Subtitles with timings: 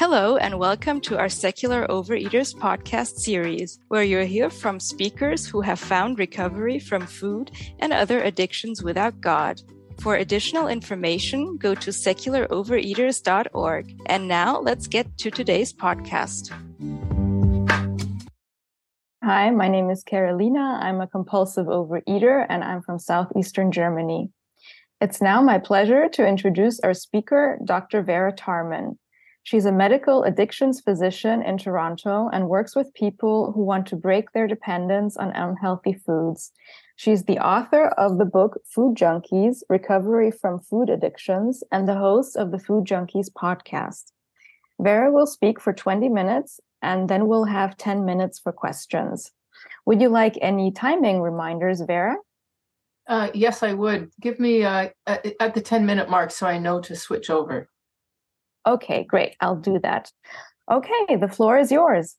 [0.00, 5.60] Hello, and welcome to our Secular Overeaters podcast series, where you'll hear from speakers who
[5.60, 9.60] have found recovery from food and other addictions without God.
[10.00, 14.00] For additional information, go to secularovereaters.org.
[14.06, 16.50] And now let's get to today's podcast.
[19.22, 20.78] Hi, my name is Carolina.
[20.80, 24.30] I'm a compulsive overeater and I'm from southeastern Germany.
[25.02, 28.02] It's now my pleasure to introduce our speaker, Dr.
[28.02, 28.96] Vera Tarman.
[29.42, 34.32] She's a medical addictions physician in Toronto and works with people who want to break
[34.32, 36.52] their dependence on unhealthy foods.
[36.96, 42.36] She's the author of the book Food Junkies Recovery from Food Addictions and the host
[42.36, 44.12] of the Food Junkies podcast.
[44.78, 49.32] Vera will speak for 20 minutes and then we'll have 10 minutes for questions.
[49.86, 52.16] Would you like any timing reminders, Vera?
[53.06, 54.10] Uh, yes, I would.
[54.20, 57.68] Give me uh, at the 10 minute mark so I know to switch over.
[58.66, 59.36] Okay, great.
[59.40, 60.10] I'll do that.
[60.70, 62.16] Okay, the floor is yours.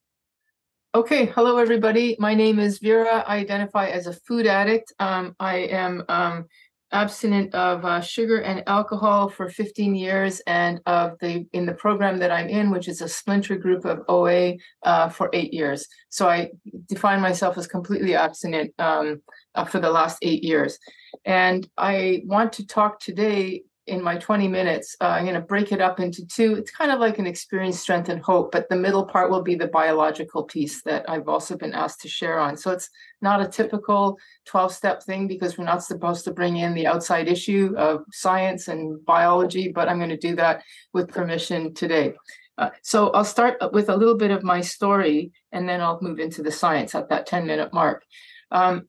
[0.94, 2.16] Okay, hello everybody.
[2.18, 3.24] My name is Vera.
[3.26, 4.92] I identify as a food addict.
[4.98, 6.44] Um, I am um,
[6.92, 12.18] abstinent of uh, sugar and alcohol for 15 years, and of the in the program
[12.18, 15.86] that I'm in, which is a splinter group of OA, uh, for eight years.
[16.10, 16.50] So I
[16.88, 19.22] define myself as completely abstinent um,
[19.54, 20.78] uh, for the last eight years,
[21.24, 25.72] and I want to talk today in my 20 minutes, uh, I'm going to break
[25.72, 26.54] it up into two.
[26.54, 29.56] It's kind of like an experience, strength, and hope, but the middle part will be
[29.56, 32.56] the biological piece that I've also been asked to share on.
[32.56, 32.88] So it's
[33.20, 37.26] not a typical 12 step thing because we're not supposed to bring in the outside
[37.26, 42.14] issue of science and biology, but I'm going to do that with permission today.
[42.58, 46.20] Uh, so I'll start with a little bit of my story and then I'll move
[46.20, 48.04] into the science at that 10 minute mark.
[48.52, 48.88] Um,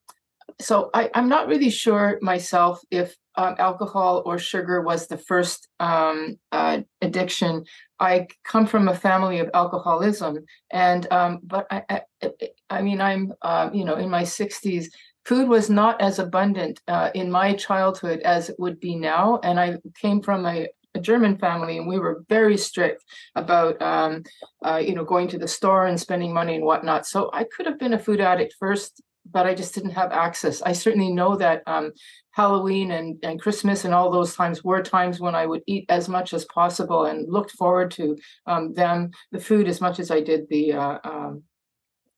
[0.63, 5.67] so I, am not really sure myself if um, alcohol or sugar was the first
[5.79, 7.65] um, uh, addiction.
[7.99, 12.01] I come from a family of alcoholism, and um, but I, I,
[12.69, 14.87] I, mean, I'm uh, you know in my 60s.
[15.25, 19.57] Food was not as abundant uh, in my childhood as it would be now, and
[19.57, 24.23] I came from a, a German family, and we were very strict about, um,
[24.65, 27.07] uh, you know, going to the store and spending money and whatnot.
[27.07, 29.01] So I could have been a food addict first
[29.31, 30.61] but I just didn't have access.
[30.61, 31.91] I certainly know that um,
[32.31, 36.09] Halloween and, and Christmas and all those times were times when I would eat as
[36.09, 38.17] much as possible and looked forward to
[38.47, 41.43] um, them, the food, as much as I did the uh, um,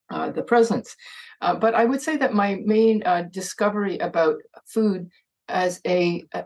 [0.10, 0.96] uh, the presents.
[1.42, 5.10] Uh, but I would say that my main uh, discovery about food
[5.48, 6.44] as a, a,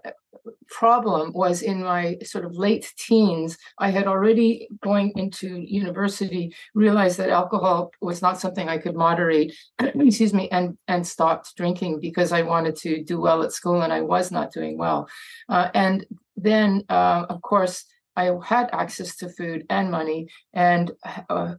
[0.70, 3.58] problem was in my sort of late teens.
[3.78, 9.56] I had already going into university realized that alcohol was not something I could moderate,
[9.80, 13.92] excuse me, and and stopped drinking because I wanted to do well at school and
[13.92, 15.10] I was not doing well.
[15.48, 16.06] Uh, and
[16.38, 17.86] then, uh, of course.
[18.16, 20.92] I had access to food and money, and
[21.30, 21.54] uh,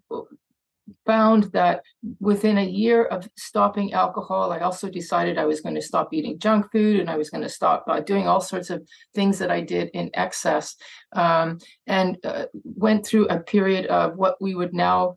[1.07, 1.83] found that
[2.21, 6.39] within a year of stopping alcohol, I also decided I was going to stop eating
[6.39, 9.51] junk food and I was going to stop uh, doing all sorts of things that
[9.51, 10.77] I did in excess,
[11.13, 15.17] um, and uh, went through a period of what we would now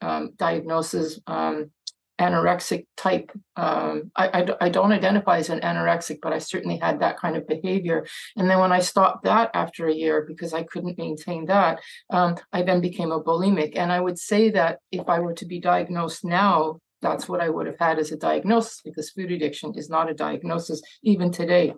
[0.00, 1.70] um, diagnose as um,
[2.22, 3.32] anorexic type.
[3.56, 7.36] Um, I, I, I, don't identify as an anorexic, but I certainly had that kind
[7.36, 8.06] of behavior.
[8.36, 11.80] And then when I stopped that after a year because I couldn't maintain that,
[12.10, 13.72] um, I then became a bulimic.
[13.76, 17.50] And I would say that if I were to be diagnosed now, that's what I
[17.50, 21.74] would have had as a diagnosis because food addiction is not a diagnosis even today.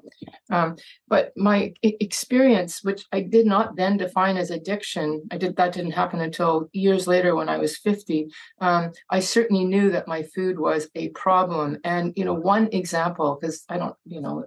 [0.50, 0.76] Um,
[1.08, 5.92] but my experience, which I did not then define as addiction, I did that didn't
[5.92, 8.28] happen until years later when I was 50.
[8.60, 11.78] Um, I certainly knew that my food was a problem.
[11.84, 14.44] And you know, one example, because I don't, you know,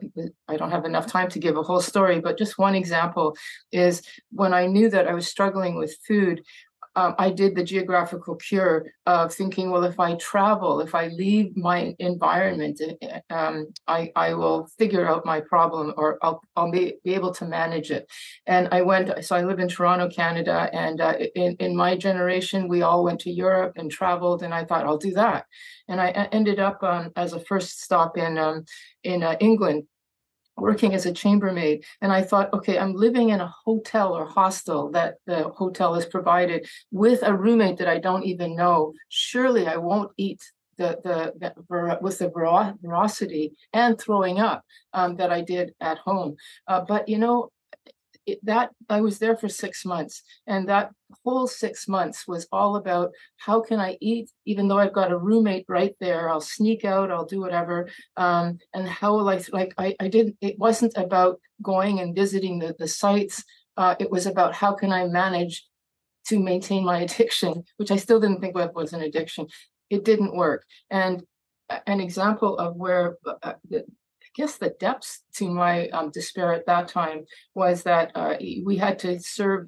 [0.48, 3.36] I don't have enough time to give a whole story, but just one example
[3.72, 6.44] is when I knew that I was struggling with food
[6.97, 11.56] um, I did the geographical cure of thinking, well, if I travel, if I leave
[11.56, 16.72] my environment, eh, eh, um, I, I will figure out my problem or I'll, I'll
[16.72, 18.09] be, be able to manage it.
[18.47, 20.72] And I went, so I live in Toronto, Canada.
[20.74, 24.42] And uh, in, in my generation, we all went to Europe and traveled.
[24.42, 25.45] And I thought, I'll do that.
[25.88, 28.66] And I ended up um, as a first stop in, um,
[29.04, 29.83] in uh, England
[30.57, 34.92] working as a chambermaid and i thought okay i'm living in a hotel or hostel
[34.92, 39.77] that the hotel has provided with a roommate that i don't even know surely i
[39.77, 40.42] won't eat
[40.77, 42.30] the, the, the with the
[42.81, 44.63] veracity and throwing up
[44.94, 46.36] um, that I did at home.
[46.68, 47.50] Uh, but you know,
[48.27, 50.91] it, that I was there for six months, and that
[51.24, 55.18] whole six months was all about how can I eat, even though I've got a
[55.18, 56.29] roommate right there.
[56.29, 60.35] I'll sneak out, I'll do whatever, um, and how will I like I, I didn't.
[60.41, 63.44] It wasn't about going and visiting the the sites.
[63.77, 65.65] Uh, it was about how can I manage
[66.27, 69.47] to maintain my addiction, which I still didn't think was an addiction.
[69.89, 70.65] It didn't work.
[70.91, 71.24] And
[71.85, 73.83] an example of where uh, I
[74.38, 77.25] guess the depths to my um, despair at that time
[77.56, 79.68] was that uh, we had to serve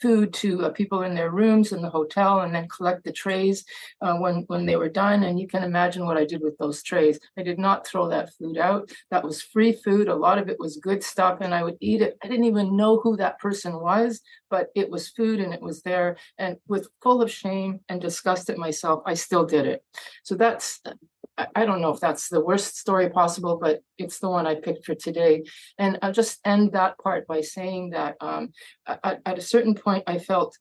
[0.00, 3.64] food to uh, people in their rooms in the hotel and then collect the trays
[4.00, 5.22] uh, when when they were done.
[5.22, 7.20] And you can imagine what i did with those trays.
[7.38, 8.90] I did not throw that food out.
[9.12, 10.08] That was free food.
[10.08, 12.18] A lot of it was good stuff and i would eat it.
[12.22, 14.20] I didn't even know who that person was
[14.50, 16.16] but it was food and it was there.
[16.36, 19.84] And with full of shame and disgust at myself i still did it.
[20.24, 20.80] So that's
[21.54, 24.84] I don't know if that's the worst story possible, but it's the one I picked
[24.84, 25.44] for today.
[25.78, 28.52] And I'll just end that part by saying that um,
[28.86, 30.56] at, at a certain point, I felt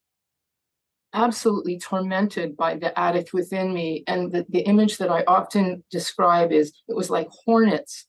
[1.13, 4.03] absolutely tormented by the addict within me.
[4.07, 8.07] And the, the image that I often describe is it was like hornets.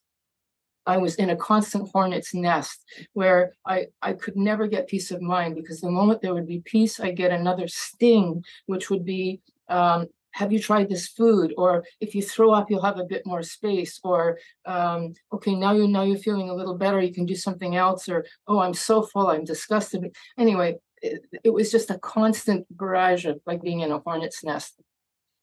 [0.85, 2.83] I was in a constant hornet's nest
[3.13, 6.61] where I, I could never get peace of mind because the moment there would be
[6.63, 11.53] peace, I get another sting, which would be um, have you tried this food?
[11.57, 13.99] Or if you throw up you'll have a bit more space.
[14.03, 17.75] Or um, okay now you now you're feeling a little better you can do something
[17.75, 18.09] else.
[18.09, 20.15] Or oh i'm so full i'm disgusted.
[20.37, 24.81] Anyway it, it was just a constant barrage of like being in a hornet's nest.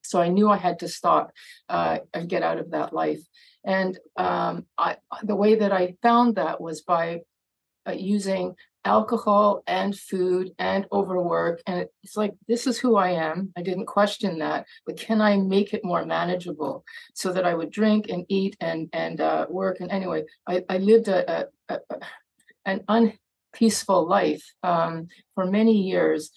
[0.03, 1.33] So i knew i had to stop
[1.69, 3.21] uh, and get out of that life.
[3.65, 7.21] And um, I, the way that i found that was by
[7.87, 8.55] uh, using
[8.85, 13.53] alcohol and food and overwork and it's like this is who i am.
[13.57, 16.85] I didn't question that but can i make it more manageable
[17.15, 19.81] so that i would drink and eat and and uh, work?
[19.81, 21.79] And anyway i, I lived a, a, a
[22.65, 26.31] an unpeaceful life um, for many years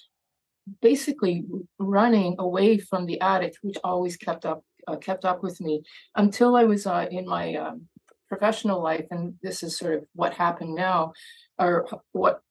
[0.81, 1.45] basically
[1.79, 5.81] running away from the addict which always kept up uh, kept up with me
[6.15, 7.87] until i was uh, in my um,
[8.33, 11.13] professional life and this is sort of what happened now
[11.59, 12.41] or what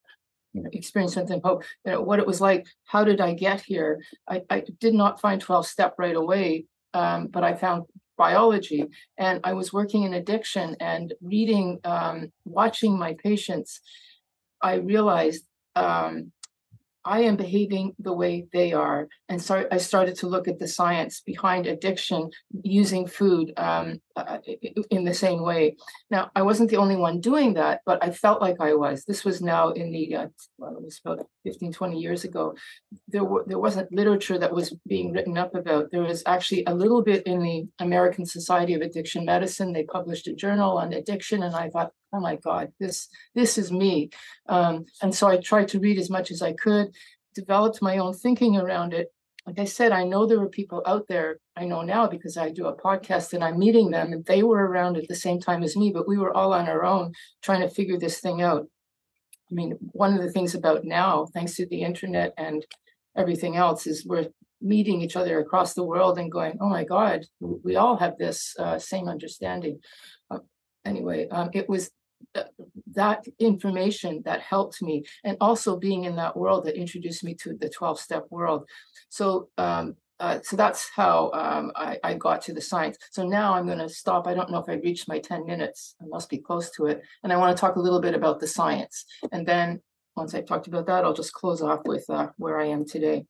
[0.52, 3.60] you know, experience something hope you know what it was like how did i get
[3.62, 4.00] here?
[4.28, 7.84] I, I did not find 12 step right away um, but i found
[8.18, 8.84] biology
[9.18, 13.80] and i was working in addiction and reading um, watching my patients.
[14.60, 15.44] I realized
[15.74, 16.32] um,
[17.04, 19.08] I am behaving the way they are.
[19.28, 22.30] And so I started to look at the science behind addiction
[22.62, 24.38] using food um, uh,
[24.90, 25.76] in the same way.
[26.10, 29.04] Now, I wasn't the only one doing that, but I felt like I was.
[29.04, 30.26] This was now in the, uh,
[30.58, 32.54] well, it was about 15, 20 years ago.
[33.08, 35.90] There, there wasn't literature that was being written up about.
[35.90, 39.72] There was actually a little bit in the American Society of Addiction Medicine.
[39.72, 43.72] They published a journal on addiction, and I thought, oh my god this this is
[43.72, 44.10] me.
[44.48, 46.92] Um, and so i tried to read as much as i could
[47.34, 49.08] developed my own thinking around it.
[49.46, 52.48] Like i said i know there were people out there i know now because i
[52.48, 55.64] do a podcast and i'm meeting them and they were around at the same time
[55.64, 57.12] as me but we were all on our own
[57.42, 58.68] trying to figure this thing out.
[59.50, 62.64] I mean one of the things about now thanks to the internet and
[63.16, 64.28] everything else is we're
[64.60, 68.54] meeting each other across the world and going oh my god we all have this
[68.60, 69.80] uh, same understanding.
[70.30, 70.38] Uh,
[70.84, 71.90] anyway um, it was
[72.92, 77.54] that information that helped me and also being in that world that introduced me to
[77.54, 78.68] the 12 step world
[79.08, 82.96] so um, uh, so that's how um, I, I, got to the science.
[83.10, 84.28] So now I'm going to stop.
[84.28, 85.96] I don't know if I reached my 10 minutes.
[86.00, 87.02] I must be close to it.
[87.24, 89.04] And I want to talk a little bit about the science.
[89.32, 89.82] And then
[90.14, 93.26] once I've talked about that, I'll just close off with uh, where I am today.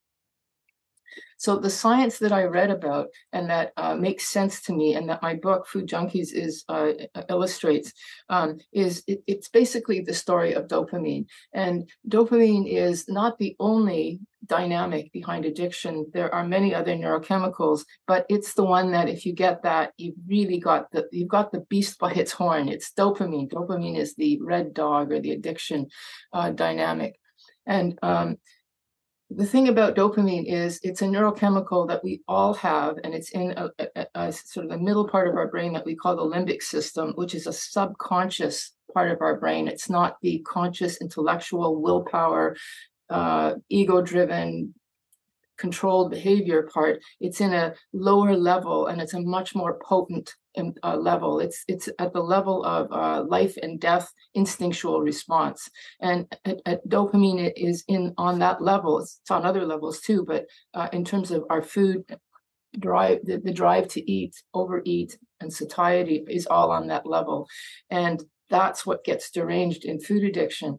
[1.42, 5.08] So the science that I read about and that uh, makes sense to me, and
[5.08, 6.92] that my book Food Junkies is uh,
[7.28, 7.92] illustrates,
[8.28, 11.26] um, is it, it's basically the story of dopamine.
[11.52, 16.06] And dopamine is not the only dynamic behind addiction.
[16.14, 20.22] There are many other neurochemicals, but it's the one that if you get that, you've
[20.28, 22.68] really got the you've got the beast by its horn.
[22.68, 23.50] It's dopamine.
[23.50, 25.88] Dopamine is the red dog or the addiction
[26.32, 27.18] uh, dynamic,
[27.66, 28.36] and um,
[29.36, 33.52] the thing about dopamine is it's a neurochemical that we all have, and it's in
[33.56, 36.36] a, a, a, sort of the middle part of our brain that we call the
[36.36, 39.68] limbic system, which is a subconscious part of our brain.
[39.68, 42.56] It's not the conscious, intellectual, willpower,
[43.10, 44.74] uh, ego driven
[45.58, 50.34] controlled behavior part it's in a lower level and it's a much more potent
[50.82, 51.40] uh, level.
[51.40, 55.68] It's it's at the level of uh, life and death instinctual response.
[56.00, 59.00] And at, dopamine is in on that level.
[59.00, 62.04] It's, it's on other levels too but uh, in terms of our food
[62.78, 67.46] drive the, the drive to eat overeat and satiety is all on that level.
[67.90, 70.78] And that's what gets deranged in food addiction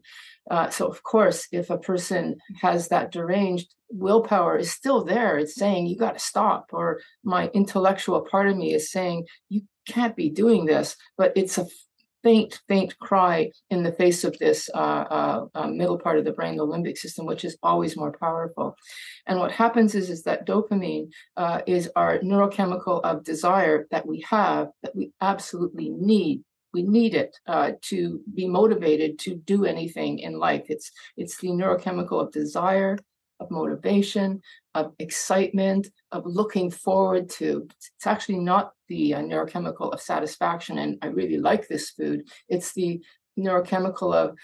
[0.50, 5.54] uh, so, of course, if a person has that deranged willpower is still there, it's
[5.54, 10.16] saying you got to stop, or my intellectual part of me is saying you can't
[10.16, 11.66] be doing this, but it's a
[12.22, 16.32] faint, faint cry in the face of this uh, uh, uh, middle part of the
[16.32, 18.76] brain, the limbic system, which is always more powerful.
[19.26, 24.24] And what happens is, is that dopamine uh, is our neurochemical of desire that we
[24.28, 26.42] have, that we absolutely need.
[26.74, 30.64] We need it uh, to be motivated to do anything in life.
[30.68, 32.98] It's it's the neurochemical of desire,
[33.40, 34.42] of motivation,
[34.74, 37.68] of excitement, of looking forward to.
[37.96, 42.28] It's actually not the uh, neurochemical of satisfaction, and I really like this food.
[42.48, 43.00] It's the
[43.38, 44.36] neurochemical of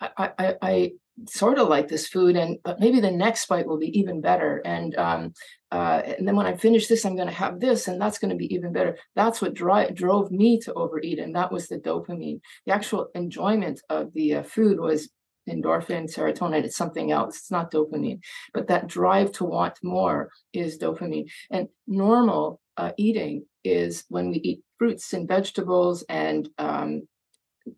[0.00, 0.92] I, I, I
[1.28, 4.62] sort of like this food, and but maybe the next bite will be even better.
[4.64, 5.32] And um,
[5.70, 8.30] uh, and then when I finish this, I'm going to have this, and that's going
[8.30, 8.96] to be even better.
[9.14, 12.40] That's what dri- drove me to overeat, and that was the dopamine.
[12.66, 15.08] The actual enjoyment of the uh, food was
[15.48, 17.36] endorphin, serotonin, it's something else.
[17.36, 18.20] It's not dopamine.
[18.54, 21.30] But that drive to want more is dopamine.
[21.50, 27.02] And normal uh, eating is when we eat fruits and vegetables and um,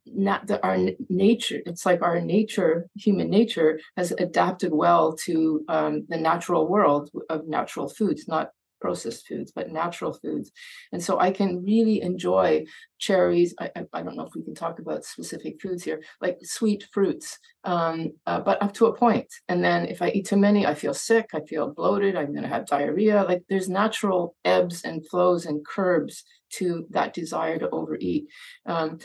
[0.06, 6.04] not the, our nature it's like our nature human nature has adapted well to um,
[6.08, 8.50] the natural world of natural foods not
[8.84, 10.52] processed foods, but natural foods.
[10.92, 12.66] And so I can really enjoy
[12.98, 13.54] cherries.
[13.58, 16.86] I, I, I don't know if we can talk about specific foods here, like sweet
[16.92, 19.32] fruits, um, uh, but up to a point.
[19.48, 22.42] And then if I eat too many, I feel sick, I feel bloated, I'm going
[22.42, 23.24] to have diarrhea.
[23.24, 26.22] Like there's natural ebbs and flows and curbs
[26.58, 28.28] to that desire to overeat.
[28.66, 28.98] Um,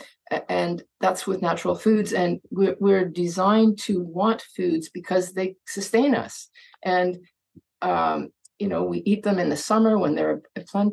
[0.48, 2.12] and that's with natural foods.
[2.12, 6.48] And we're, we're designed to want foods because they sustain us.
[6.82, 7.18] And
[7.82, 8.30] um,
[8.60, 10.42] you know, we eat them in the summer when they're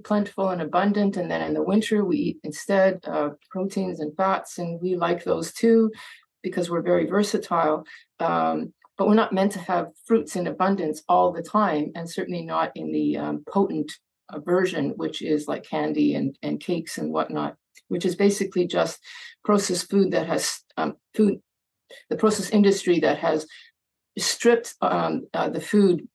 [0.04, 4.58] plentiful and abundant, and then in the winter we eat instead uh, proteins and fats,
[4.58, 5.92] and we like those too
[6.42, 7.84] because we're very versatile.
[8.22, 12.44] Um, but we're not meant to have fruits in abundance all the time, and certainly
[12.44, 13.92] not in the um, potent
[14.30, 17.56] uh, version, which is like candy and, and cakes and whatnot,
[17.88, 19.00] which is basically just
[19.44, 21.40] processed food that has um, food,
[22.10, 23.46] the process industry that has
[24.18, 26.08] stripped um, uh, the food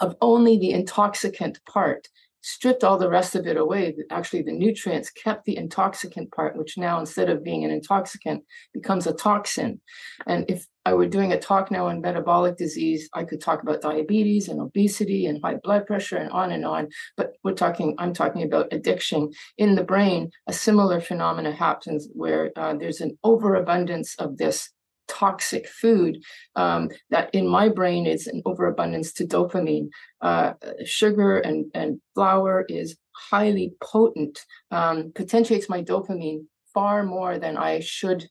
[0.00, 2.08] of only the intoxicant part,
[2.46, 3.92] stripped all the rest of it away.
[4.12, 9.04] Actually, the nutrients kept the intoxicant part, which now, instead of being an intoxicant, becomes
[9.04, 9.80] a toxin.
[10.28, 13.80] And if I were doing a talk now on metabolic disease, I could talk about
[13.80, 16.86] diabetes and obesity and high blood pressure and on and on.
[17.16, 19.32] But we're talking, I'm talking about addiction.
[19.58, 24.70] In the brain, a similar phenomena happens where uh, there's an overabundance of this
[25.08, 26.22] toxic food
[26.56, 29.88] um, that in my brain is an overabundance to dopamine.
[30.20, 30.52] Uh,
[30.84, 36.44] sugar and, and flour is highly potent, um, potentiates my dopamine
[36.74, 38.28] far more than I should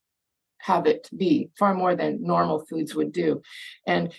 [0.60, 3.42] have it be, far more than normal foods would do.
[3.86, 4.14] And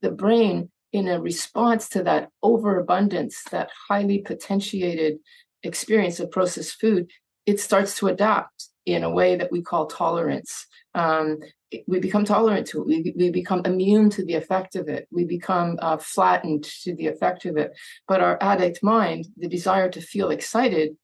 [0.00, 5.18] the brain, in a response to that overabundance, that highly potentiated
[5.62, 7.10] experience of processed food,
[7.46, 11.38] it starts to adapt in a way that we call tolerance um,
[11.86, 12.86] we become tolerant to it.
[12.86, 15.08] We, we become immune to the effect of it.
[15.10, 17.72] We become uh, flattened to the effect of it.
[18.06, 20.96] But our addict mind, the desire to feel excited,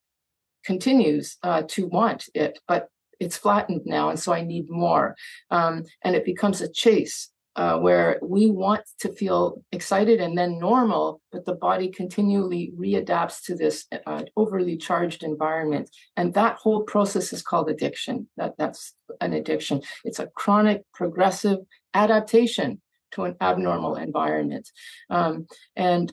[0.64, 2.88] continues uh, to want it, but
[3.20, 4.11] it's flattened now.
[4.11, 5.16] And so I need more.
[5.50, 10.60] Um, and it becomes a chase uh, where we want to feel excited and then
[10.60, 15.90] normal, but the body continually readapts to this uh, overly charged environment.
[16.16, 18.28] And that whole process is called addiction.
[18.36, 19.82] That, that's an addiction.
[20.04, 21.58] It's a chronic, progressive
[21.94, 24.70] adaptation to an abnormal environment.
[25.10, 26.12] Um, and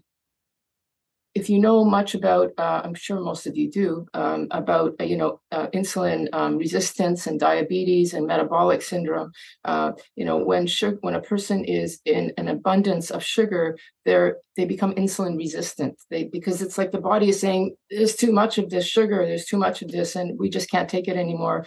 [1.35, 5.03] if you know much about, uh, I'm sure most of you do, um, about uh,
[5.03, 9.33] you know uh, insulin um, resistance and diabetes and metabolic syndrome,
[9.65, 14.37] uh, you know when sugar, when a person is in an abundance of sugar, they're
[14.55, 16.01] they become insulin resistant.
[16.09, 19.45] They because it's like the body is saying there's too much of this sugar, there's
[19.45, 21.65] too much of this, and we just can't take it anymore.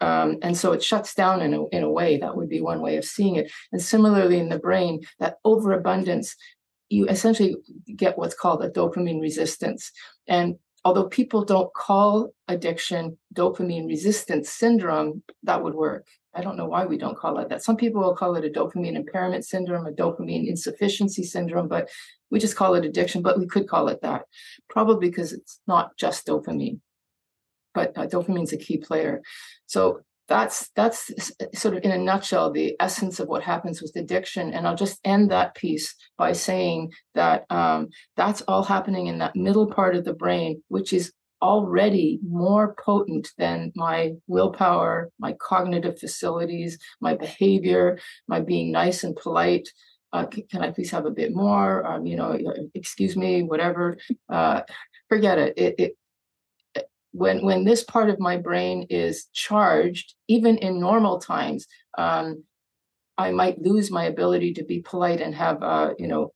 [0.00, 2.80] Um, and so it shuts down in a, in a way that would be one
[2.80, 6.36] way of seeing it and similarly in the brain that overabundance
[6.90, 7.56] you essentially
[7.96, 9.92] get what's called a dopamine resistance.
[10.28, 16.06] And although people don't call addiction dopamine resistance syndrome, that would work.
[16.34, 17.62] I don't know why we don't call it that.
[17.62, 21.88] Some people will call it a dopamine impairment syndrome, a dopamine insufficiency syndrome, but
[22.30, 24.22] we just call it addiction, but we could call it that.
[24.68, 26.80] Probably because it's not just dopamine,
[27.74, 29.22] but uh, dopamine is a key player.
[29.66, 31.10] So that's that's
[31.54, 34.54] sort of in a nutshell the essence of what happens with addiction.
[34.54, 39.34] And i'll just end that piece by saying that um, that's all happening in that
[39.34, 45.98] middle part of the brain which is already more potent than my willpower my cognitive
[45.98, 49.68] facilities my behavior my being nice and polite.
[50.12, 51.84] Uh, can, i please have a bit more?
[51.86, 52.38] Um, you know
[52.74, 53.98] excuse me whatever.
[54.28, 54.62] Uh,
[55.08, 55.58] forget it.
[55.58, 55.92] it, it
[57.12, 61.66] when when this part of my brain is charged, even in normal times,
[61.98, 62.44] um,
[63.18, 66.32] I might lose my ability to be polite and have uh, you know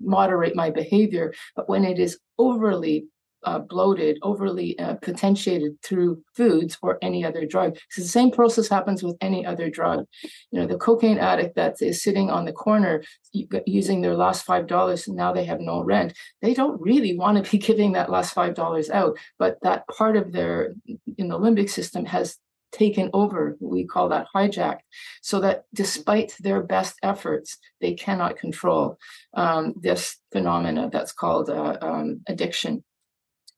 [0.00, 1.32] moderate my behavior.
[1.56, 3.06] But when it is overly
[3.44, 7.76] uh, bloated, overly uh, potentiated through foods or any other drug.
[7.90, 10.04] So the same process happens with any other drug.
[10.50, 14.66] You know, the cocaine addict that is sitting on the corner using their last five
[14.66, 16.12] dollars and now they have no rent.
[16.42, 20.16] They don't really want to be giving that last five dollars out, but that part
[20.16, 20.74] of their
[21.16, 22.36] in the limbic system has
[22.72, 24.80] taken over we call that hijacked
[25.22, 28.96] so that despite their best efforts they cannot control
[29.34, 32.84] um, this phenomena that's called uh, um, addiction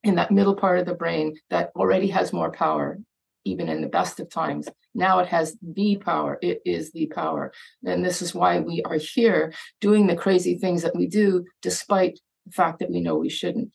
[0.04, 2.98] in that middle part of the brain that already has more power,
[3.44, 4.68] even in the best of times.
[4.94, 6.38] Now it has the power.
[6.42, 7.52] It is the power.
[7.84, 12.18] And this is why we are here doing the crazy things that we do, despite
[12.46, 13.70] the fact that we know we shouldn't.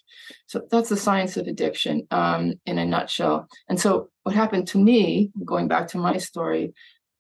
[0.48, 3.48] So that's the science of addiction um, in a nutshell.
[3.70, 6.74] And so what happened to me, going back to my story,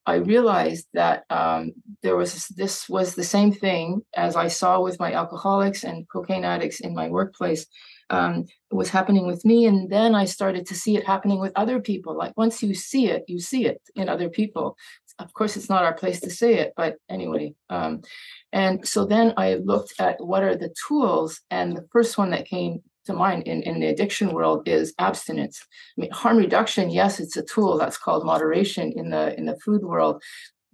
[0.06, 5.02] I realized that um, there was this was the same thing as I saw with
[5.02, 7.66] my alcoholics and cocaine addicts in my workplace
[8.10, 9.66] um, was happening with me.
[9.66, 12.16] And then I started to see it happening with other people.
[12.16, 14.78] Like once you see it, you see it in other people.
[15.20, 17.54] Of course, it's not our place to say it, but anyway.
[17.70, 18.02] Um,
[18.54, 21.42] and so then I looked at what are the tools.
[21.50, 25.66] And the first one that came to mind in, in the addiction world is abstinence.
[25.98, 29.58] I mean, harm reduction, yes, it's a tool that's called moderation in the in the
[29.58, 30.22] food world,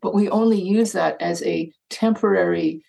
[0.02, 2.84] but we only use that as a temporary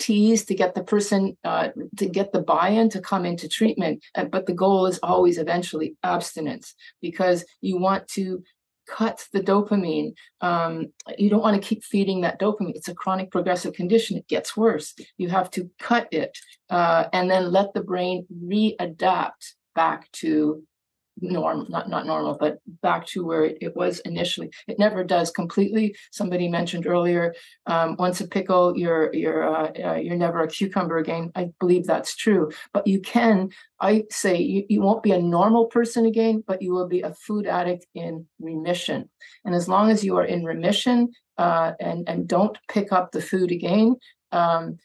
[0.00, 4.46] tease to get the person uh, to get the buy-in to come into treatment but
[4.46, 8.42] the goal is always eventually abstinence because you want to
[8.88, 12.74] cut the dopamine um, you don't want to keep feeding that dopamine.
[12.74, 14.16] It's a chronic progressive condition.
[14.16, 14.94] It gets worse.
[15.16, 16.36] You have to cut it
[16.68, 20.62] uh, and then let the brain readapt back to
[21.20, 24.50] norm not not normal but back to where it, it was initially.
[24.68, 25.96] It never does completely.
[26.10, 27.34] Somebody mentioned earlier
[27.66, 31.30] um, once a pickle you're you're uh, uh, you're never a cucumber again.
[31.34, 32.50] I believe that's true.
[32.72, 33.50] But you can
[33.80, 37.14] i say you, you won't be a normal person again but you will be a
[37.14, 39.08] food addict in remission.
[39.44, 43.22] And as long as you are in remission uh, and and don't pick up the
[43.22, 43.96] food again
[44.32, 44.78] um,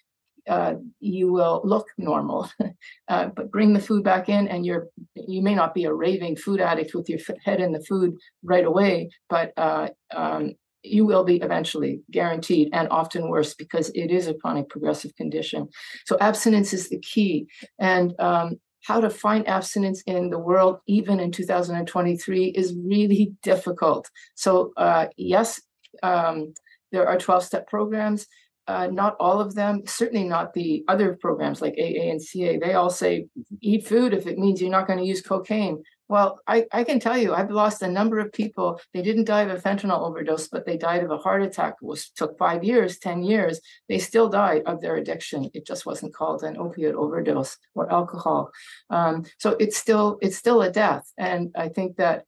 [0.50, 2.50] uh, you will look normal.
[3.08, 6.36] uh, but bring the food back in, and you're you may not be a raving
[6.36, 10.54] food addict with your head in the food right away, but uh, um,
[10.84, 15.68] you will be eventually guaranteed, and often worse because it is a chronic progressive condition.
[16.06, 17.48] So abstinence is the key,
[17.80, 24.10] and um, how to find abstinence in the world, even in 2023, is really difficult.
[24.36, 25.62] So uh, yes,
[26.04, 26.54] um,
[26.92, 28.28] there are 12 step programs
[28.68, 32.58] uh, not all of them, certainly not the other programs like AA and CA.
[32.58, 33.28] They all say
[33.62, 35.84] eat food if it means you're not going to use cocaine.
[36.08, 38.80] Well, I, I can tell you, I've lost a number of people.
[38.94, 41.76] They didn't die of a fentanyl overdose, but they died of a heart attack.
[41.82, 43.60] Was took five years, ten years.
[43.90, 45.50] They still died of their addiction.
[45.54, 48.52] It just wasn't called an opioid overdose or alcohol.
[48.92, 52.26] Um, so it's still it's still a death, and I think that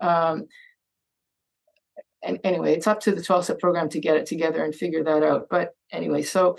[0.00, 0.46] um,
[2.22, 5.02] and anyway, it's up to the 12 step program to get it together and figure
[5.04, 5.46] that out.
[5.50, 6.56] But anyway, so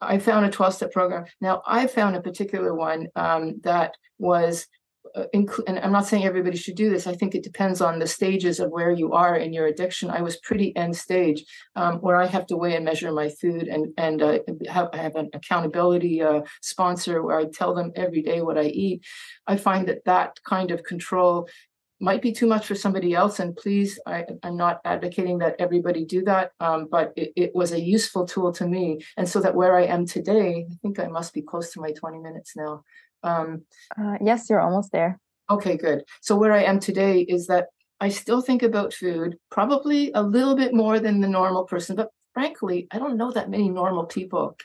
[0.00, 1.24] I found a 12 step program.
[1.40, 4.66] Now, I found a particular one um, that was,
[5.14, 7.06] uh, inc- and I'm not saying everybody should do this.
[7.06, 10.10] I think it depends on the stages of where you are in your addiction.
[10.10, 13.68] I was pretty end stage um, where I have to weigh and measure my food
[13.68, 18.22] and, and uh, have, I have an accountability uh, sponsor where I tell them every
[18.22, 19.04] day what I eat.
[19.46, 21.48] I find that that kind of control
[22.00, 23.40] might be too much for somebody else.
[23.40, 27.72] And please, I, am not advocating that everybody do that, um, but it, it, was
[27.72, 29.00] a useful tool to me.
[29.16, 31.92] And so that where I am today, I think I must be close to my
[31.92, 32.82] 20 minutes now.
[33.22, 33.62] Um,
[34.00, 35.18] uh, yes, you're almost there.
[35.50, 36.04] Okay, good.
[36.20, 37.68] So where I am today is that
[38.00, 42.10] I still think about food, probably a little bit more than the normal person, but
[42.32, 44.56] frankly, I don't know that many normal people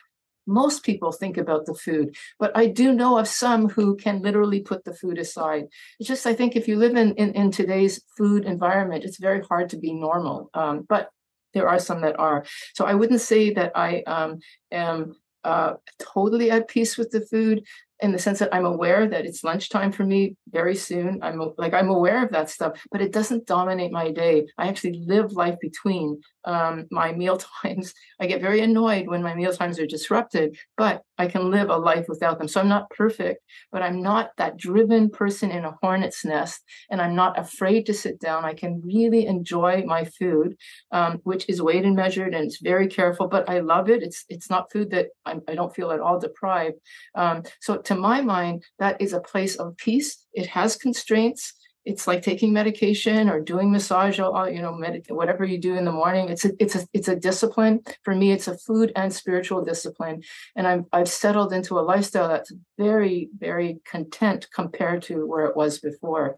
[0.46, 4.62] most people think about the food, but I do know of some who can literally
[4.62, 5.66] put the food aside.
[6.00, 9.42] It's just, I think if you live in, in, in today's food environment, it's very
[9.42, 10.50] hard to be normal.
[10.54, 11.10] Um, but
[11.54, 12.46] there are some that are.
[12.74, 14.40] So I wouldn't say that I um,
[14.72, 17.64] am uh, totally at peace with the food
[18.00, 21.20] in the sense that I'm aware that it's lunchtime for me very soon.
[21.22, 24.48] I'm like I'm aware of that stuff, but it doesn't dominate my day.
[24.58, 27.94] I actually live life between um, my meal times.
[28.20, 31.78] I get very annoyed when my meal times are disrupted, but I can live a
[31.78, 32.48] life without them.
[32.48, 37.02] So I'm not perfect, but I'm not that driven person in a hornet's nest, and
[37.02, 38.46] I'm not afraid to sit down.
[38.46, 40.56] I can really enjoy my food,
[40.92, 43.28] um, which is weighed and measured, and it's very careful.
[43.28, 44.04] But I love it.
[44.04, 46.78] It's it's not food that I'm, I do not feel at all deprived.
[47.16, 50.26] Um, so to my mind, that is a place of peace.
[50.34, 51.54] It has constraints
[51.86, 55.86] it's like taking medication or doing massage or you know med- whatever you do in
[55.86, 56.30] the morning.
[56.30, 57.82] It's a it's a it's a discipline.
[58.04, 60.24] For me it's a food and spiritual discipline.
[60.56, 65.56] And i've i've settled into a lifestyle that's very very content compared to where it
[65.56, 66.36] was before.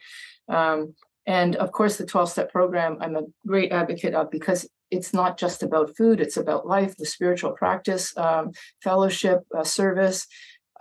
[0.48, 0.96] Um,
[1.28, 5.40] and of course the 12 step program i'm a great advocate of because it's not
[5.40, 8.52] just about food it's about life the spiritual practice um,
[8.84, 10.28] fellowship uh, service.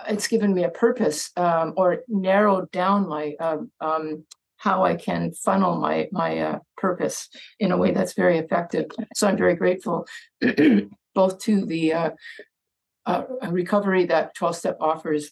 [0.09, 4.25] It's given me a purpose um, or narrowed down my um, um,
[4.65, 7.29] how I can funnel my my uh, purpose
[7.61, 8.87] in a way that's very effective.
[9.15, 10.07] So I'm very grateful
[11.15, 12.11] both to the uh,
[13.07, 15.31] uh, recovery that 12 step offers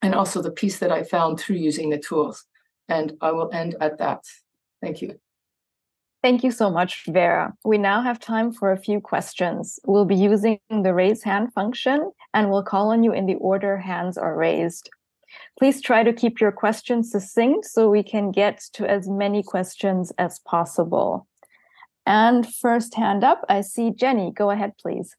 [0.00, 2.44] and also the peace that I found through using the tools.
[2.88, 4.24] And I will end at that.
[4.80, 5.18] Thank you.
[6.22, 7.52] Thank you so much, Vera.
[7.64, 9.78] We now have time for a few questions.
[9.84, 13.76] We'll be using the raise hand function and we'll call on you in the order
[13.76, 14.88] hands are raised.
[15.58, 20.12] Please try to keep your questions succinct so we can get to as many questions
[20.18, 21.26] as possible.
[22.04, 24.32] And first hand up, I see Jenny.
[24.32, 25.16] Go ahead, please.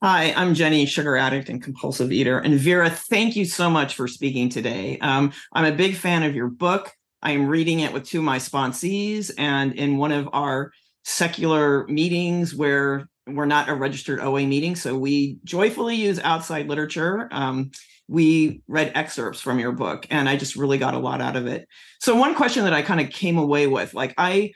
[0.00, 2.38] Hi, I'm Jenny, sugar addict and compulsive eater.
[2.38, 4.96] And Vera, thank you so much for speaking today.
[5.00, 6.92] Um, I'm a big fan of your book.
[7.20, 10.70] I am reading it with two of my sponsees and in one of our
[11.04, 14.76] secular meetings where we're not a registered OA meeting.
[14.76, 17.28] So we joyfully use outside literature.
[17.32, 17.72] Um,
[18.08, 21.46] we read excerpts from your book and i just really got a lot out of
[21.46, 21.68] it.
[22.00, 24.52] So one question that i kind of came away with like i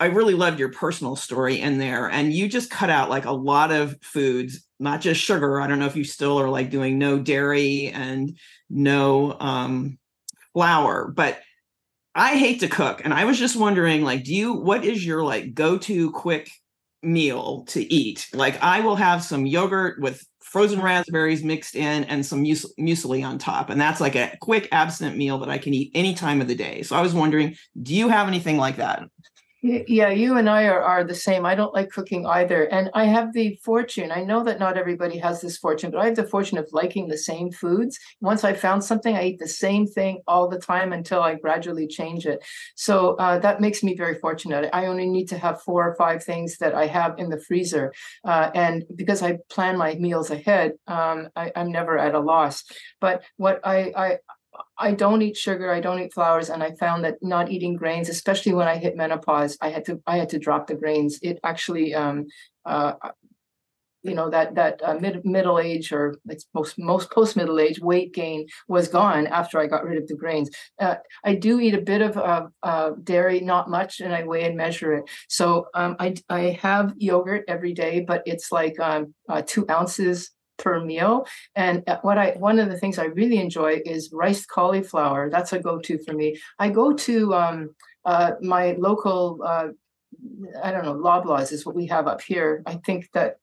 [0.00, 3.32] i really loved your personal story in there and you just cut out like a
[3.32, 5.58] lot of foods not just sugar.
[5.58, 8.36] I don't know if you still are like doing no dairy and
[8.68, 9.98] no um
[10.52, 11.40] flour but
[12.14, 15.22] i hate to cook and i was just wondering like do you what is your
[15.22, 16.50] like go-to quick
[17.02, 18.28] meal to eat?
[18.32, 23.36] Like i will have some yogurt with frozen raspberries mixed in and some muesli on
[23.36, 23.68] top.
[23.68, 26.54] And that's like a quick abstinent meal that I can eat any time of the
[26.54, 26.82] day.
[26.82, 29.02] So I was wondering, do you have anything like that?
[29.66, 31.44] Yeah, you and I are, are the same.
[31.44, 32.64] I don't like cooking either.
[32.64, 36.06] And I have the fortune, I know that not everybody has this fortune, but I
[36.06, 37.98] have the fortune of liking the same foods.
[38.20, 41.88] Once I found something, I eat the same thing all the time until I gradually
[41.88, 42.44] change it.
[42.76, 44.70] So uh, that makes me very fortunate.
[44.72, 47.92] I only need to have four or five things that I have in the freezer.
[48.24, 52.62] Uh, and because I plan my meals ahead, um, I, am never at a loss.
[53.00, 54.18] But what I, I
[54.78, 58.08] I don't eat sugar, I don't eat flours, and I found that not eating grains,
[58.08, 61.18] especially when I hit menopause, I had to I had to drop the grains.
[61.22, 62.26] It actually, um,
[62.64, 62.92] uh,
[64.02, 67.80] you know, that that uh, mid middle age or it's most most post middle age
[67.80, 70.50] weight gain was gone after I got rid of the grains.
[70.80, 74.44] Uh, I do eat a bit of uh, uh, dairy, not much, and I weigh
[74.44, 75.04] and measure it.
[75.28, 80.30] So um, I I have yogurt every day, but it's like um, uh, two ounces
[80.58, 81.26] per meal.
[81.54, 85.30] And uh, what I one of the things I really enjoy is rice cauliflower.
[85.30, 86.38] That's a go-to for me.
[86.58, 89.40] I go to um, uh, my local.
[89.44, 89.68] Uh,
[90.62, 92.62] I don't know, Loblaws is what we have up here.
[92.64, 93.36] I think that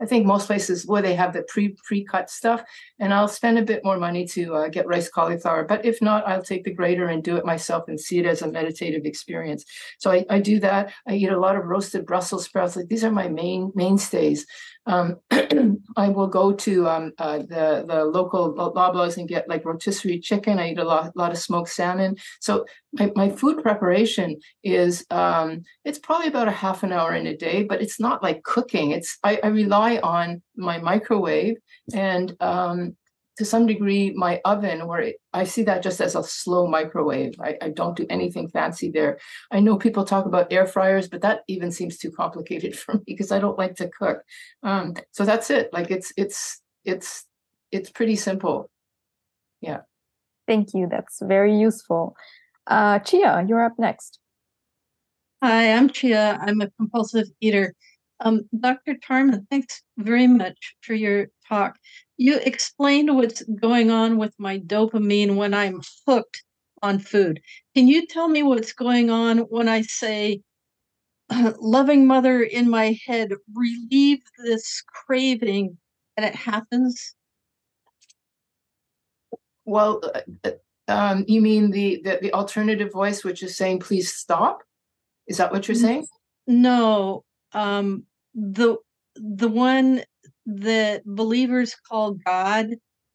[0.00, 2.62] I think most places where they have the pre pre cut stuff,
[3.00, 5.64] and I'll spend a bit more money to uh, get rice cauliflower.
[5.64, 8.42] But if not, I'll take the grater and do it myself and see it as
[8.42, 9.64] a meditative experience.
[9.98, 10.92] So I, I do that.
[11.08, 12.76] I eat a lot of roasted Brussels sprouts.
[12.76, 14.46] Like these are my main mainstays.
[14.88, 15.16] Um,
[15.96, 20.58] I will go to um, uh, the the local Loblaws and get like rotisserie chicken.
[20.58, 22.16] I eat a lot, lot of smoked salmon.
[22.40, 27.26] So my, my food preparation is um, it's probably about a half an hour in
[27.26, 28.90] a day, but it's not like cooking.
[28.92, 31.56] It's I, I rely on my microwave
[31.94, 32.96] and um,
[33.38, 37.34] to some degree my oven where it, i see that just as a slow microwave.
[37.40, 39.18] I, I, don't do anything fancy there.
[39.52, 43.02] I know people talk about air fryers but that even seems too complicated for me
[43.06, 44.18] because i don't like to cook.
[44.62, 45.70] Um, so that's it.
[45.72, 47.24] Like it's it's it's
[47.70, 48.70] it's pretty simple.
[49.60, 49.80] Yeah.
[50.46, 50.88] Thank you.
[50.90, 52.16] That's very useful.
[52.66, 54.18] Uh, chia you're up next.
[55.42, 56.38] Hi i'm chia.
[56.42, 57.74] I'm a compulsive eater.
[58.20, 58.94] Um, Dr.
[58.94, 61.76] Tarman, thanks very much for your talk.
[62.18, 66.42] You explained what's going on with my dopamine when I'm hooked
[66.82, 67.40] on food.
[67.76, 70.42] Can you tell me what's going on when I say,
[71.60, 75.78] loving mother in my head, relieve this craving,
[76.16, 77.14] and it happens?
[79.64, 80.02] Well,
[80.44, 80.50] uh,
[80.88, 84.62] um, you mean the, the the alternative voice, which is saying, "Please stop."
[85.28, 86.06] Is that what you're saying?
[86.48, 88.04] No, um,
[88.34, 88.78] the
[89.14, 90.02] the one
[90.48, 92.70] that believers call God.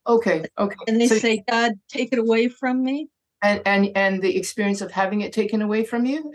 [0.05, 0.75] Okay, okay.
[0.87, 3.07] And they so, say, God, take it away from me.
[3.41, 6.31] And and and the experience of having it taken away from you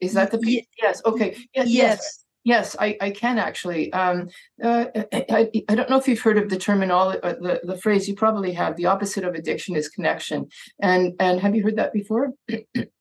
[0.00, 0.64] is that the yes?
[0.80, 1.02] yes.
[1.04, 1.36] Okay.
[1.54, 1.68] Yes.
[1.68, 2.22] Yes.
[2.44, 3.92] Yes, I, I can actually.
[3.92, 4.28] Um,
[4.62, 8.08] uh, I, I don't know if you've heard of the terminology, uh, the, the phrase.
[8.08, 8.76] You probably have.
[8.76, 10.46] The opposite of addiction is connection.
[10.80, 12.34] And and have you heard that before?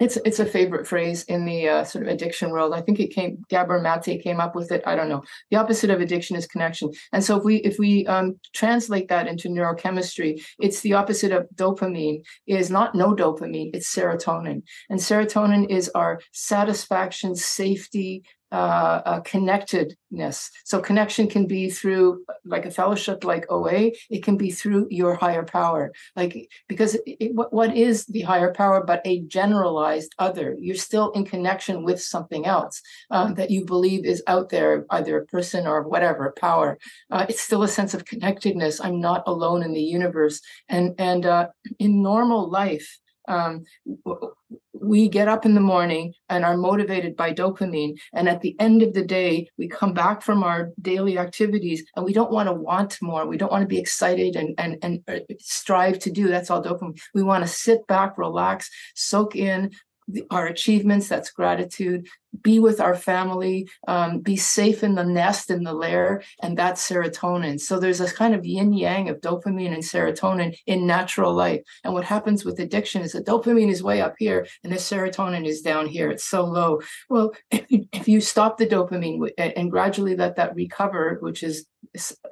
[0.00, 2.72] it's it's a favorite phrase in the uh, sort of addiction world.
[2.72, 4.82] I think it came Gabor Mate came up with it.
[4.86, 5.22] I don't know.
[5.50, 6.90] The opposite of addiction is connection.
[7.12, 11.48] And so if we if we um, translate that into neurochemistry, it's the opposite of
[11.54, 12.22] dopamine.
[12.46, 13.70] Is not no dopamine.
[13.74, 14.62] It's serotonin.
[14.88, 20.50] And serotonin is our satisfaction, safety, uh, uh, connectedness.
[20.64, 23.92] So connection can be through like a fellowship like OA.
[24.10, 25.92] It can be through your higher power.
[26.16, 30.56] Like because it, what, what is the higher power but a generalized other?
[30.58, 32.80] You're still in connection with something else
[33.10, 36.78] um, that you believe is out there, either a person or whatever power.
[37.10, 38.80] Uh, it's still a sense of connectedness.
[38.80, 40.40] I'm not alone in the universe.
[40.68, 42.98] And and uh, in normal life.
[43.28, 43.64] Um,
[44.80, 47.98] we get up in the morning and are motivated by dopamine.
[48.12, 52.04] And at the end of the day we come back from our daily activities and
[52.04, 53.26] we don't want to want more.
[53.26, 56.62] We don't want to be excited and and and uh, strive to do that's all
[56.62, 57.00] dopamine.
[57.14, 59.70] We want to sit back relax soak in
[60.30, 62.06] our achievements that's gratitude
[62.42, 66.86] be with our family, um, be safe in the nest, in the lair, and that's
[66.88, 67.60] serotonin.
[67.60, 71.62] So there's a kind of yin yang of dopamine and serotonin in natural life.
[71.84, 75.46] And what happens with addiction is that dopamine is way up here and the serotonin
[75.46, 76.10] is down here.
[76.10, 76.80] It's so low.
[77.08, 81.66] Well, if you stop the dopamine and gradually let that recover, which is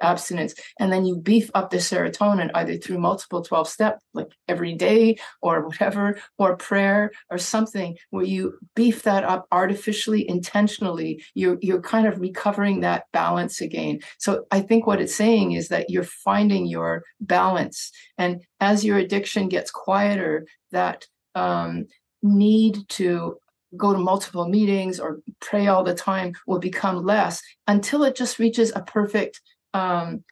[0.01, 4.73] abstinence, and then you beef up the serotonin either through multiple 12 step, like every
[4.73, 11.57] day or whatever, or prayer or something where you beef that up artificially intentionally, you're
[11.61, 13.99] you're kind of recovering that balance again.
[14.17, 18.97] So I think what it's saying is that you're finding your balance, and as your
[18.97, 21.05] addiction gets quieter, that
[21.35, 21.85] um,
[22.23, 23.37] need to
[23.75, 28.39] go to multiple meetings or pray all the time will become less until it just
[28.39, 29.41] reaches a perfect
[29.73, 30.23] um,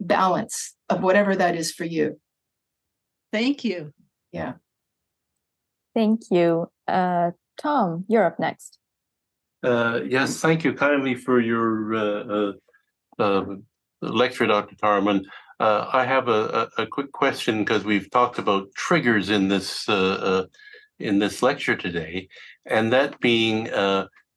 [0.00, 2.20] balance of whatever that is for you.
[3.32, 3.92] Thank you.
[4.32, 4.54] Yeah.
[5.94, 6.70] Thank you.
[6.88, 8.78] Uh, Tom, you're up next.
[9.62, 12.52] Uh, yes, thank you kindly for your uh,
[13.18, 13.64] uh, um,
[14.02, 14.74] lecture, Dr.
[14.76, 15.24] Tarman.
[15.60, 19.88] Uh, I have a, a, a quick question because we've talked about triggers in this
[19.88, 20.46] uh, uh,
[20.98, 22.28] in this lecture today,
[22.66, 23.68] and that being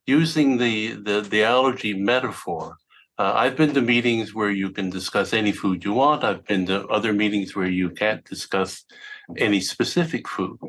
[0.05, 2.77] using the, the the allergy metaphor.
[3.19, 6.23] I've been to meetings where you can discuss any food you want.
[6.23, 8.85] I've been to other meetings where you can't discuss
[9.37, 10.59] any specific food.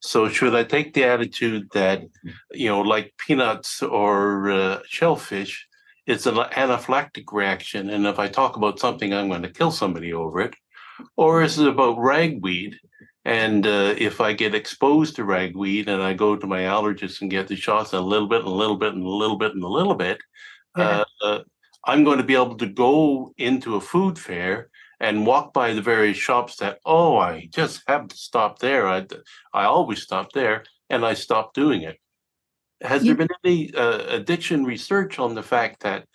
[0.00, 2.02] So should I take the attitude that,
[2.52, 5.66] you know, like peanuts or uh, shellfish,
[6.06, 10.12] it's an anaphylactic reaction, and if I talk about something, I'm going to kill somebody
[10.12, 10.54] over it,
[11.16, 12.76] or is it about ragweed?
[13.26, 17.30] And uh, if I get exposed to ragweed and I go to my allergist and
[17.30, 19.64] get the shots a little bit and a little bit and a little bit and
[19.64, 20.18] a little bit,
[20.78, 21.02] yeah.
[21.24, 21.40] uh,
[21.84, 25.82] I'm going to be able to go into a food fair and walk by the
[25.82, 29.04] various shops that oh i just have to stop there i
[29.52, 31.98] i always stop there and i stop doing it
[32.80, 36.06] has there been any uh, addiction research on the fact that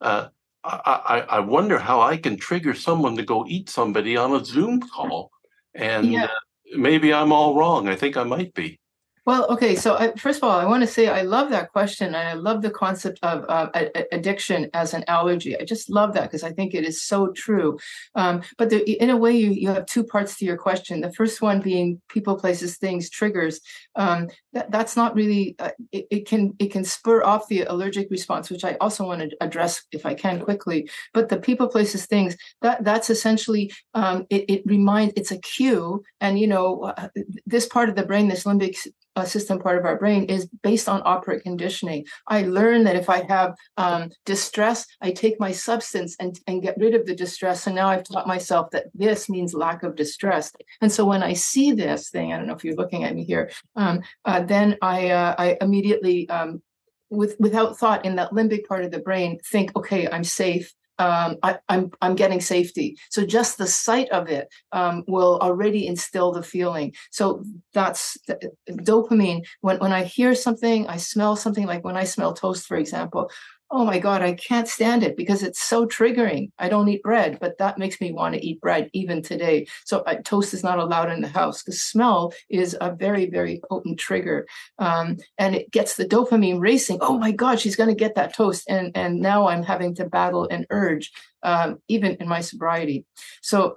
[0.00, 0.28] uh,
[0.62, 4.80] I, I wonder how I can trigger someone to go eat somebody on a Zoom
[4.80, 5.30] call,
[5.74, 6.28] and yeah.
[6.76, 7.88] Maybe I'm all wrong.
[7.88, 8.78] I think I might be.
[9.26, 9.76] Well, okay.
[9.76, 12.32] So I, first of all, I want to say I love that question, and I
[12.32, 13.68] love the concept of uh,
[14.12, 15.58] addiction as an allergy.
[15.58, 17.78] I just love that because I think it is so true.
[18.14, 21.02] Um, but the, in a way, you, you have two parts to your question.
[21.02, 23.60] The first one being people, places, things, triggers.
[23.94, 25.54] Um, that, that's not really.
[25.58, 29.20] Uh, it, it, can it can spur off the allergic response, which I also want
[29.20, 30.88] to address if I can quickly.
[31.12, 32.36] But the people, places, things.
[32.62, 35.12] That that's essentially um, it, it reminds.
[35.16, 37.08] It's a cue, and you know uh,
[37.44, 38.76] this part of the brain, this limbic
[39.16, 42.04] uh, system part of our brain is based on operant conditioning.
[42.26, 46.76] I learn that if I have um, distress, I take my substance and, and get
[46.78, 47.66] rid of the distress.
[47.66, 50.52] And now I've taught myself that this means lack of distress.
[50.80, 53.24] And so when I see this thing, I don't know if you're looking at me
[53.24, 56.62] here, um, uh, then I, uh, I immediately um,
[57.10, 61.38] with without thought in that limbic part of the brain think okay i'm safe um,
[61.42, 62.98] I, am I'm, I'm getting safety.
[63.08, 66.92] So just the sight of it um, will already instill the feeling.
[67.10, 69.46] So that's the, dopamine.
[69.62, 73.30] When when I hear something, I smell something like when I smell toast, for example
[73.72, 76.50] oh my God, I can't stand it because it's so triggering.
[76.58, 79.66] I don't eat bread, but that makes me want to eat bread even today.
[79.84, 83.60] So uh, toast is not allowed in the house because smell is a very, very
[83.68, 84.46] potent trigger.
[84.78, 86.98] Um, and it gets the dopamine racing.
[87.00, 88.64] Oh my God, she's going to get that toast.
[88.68, 93.06] And, and now I'm having to battle an urge, um, even in my sobriety.
[93.40, 93.76] So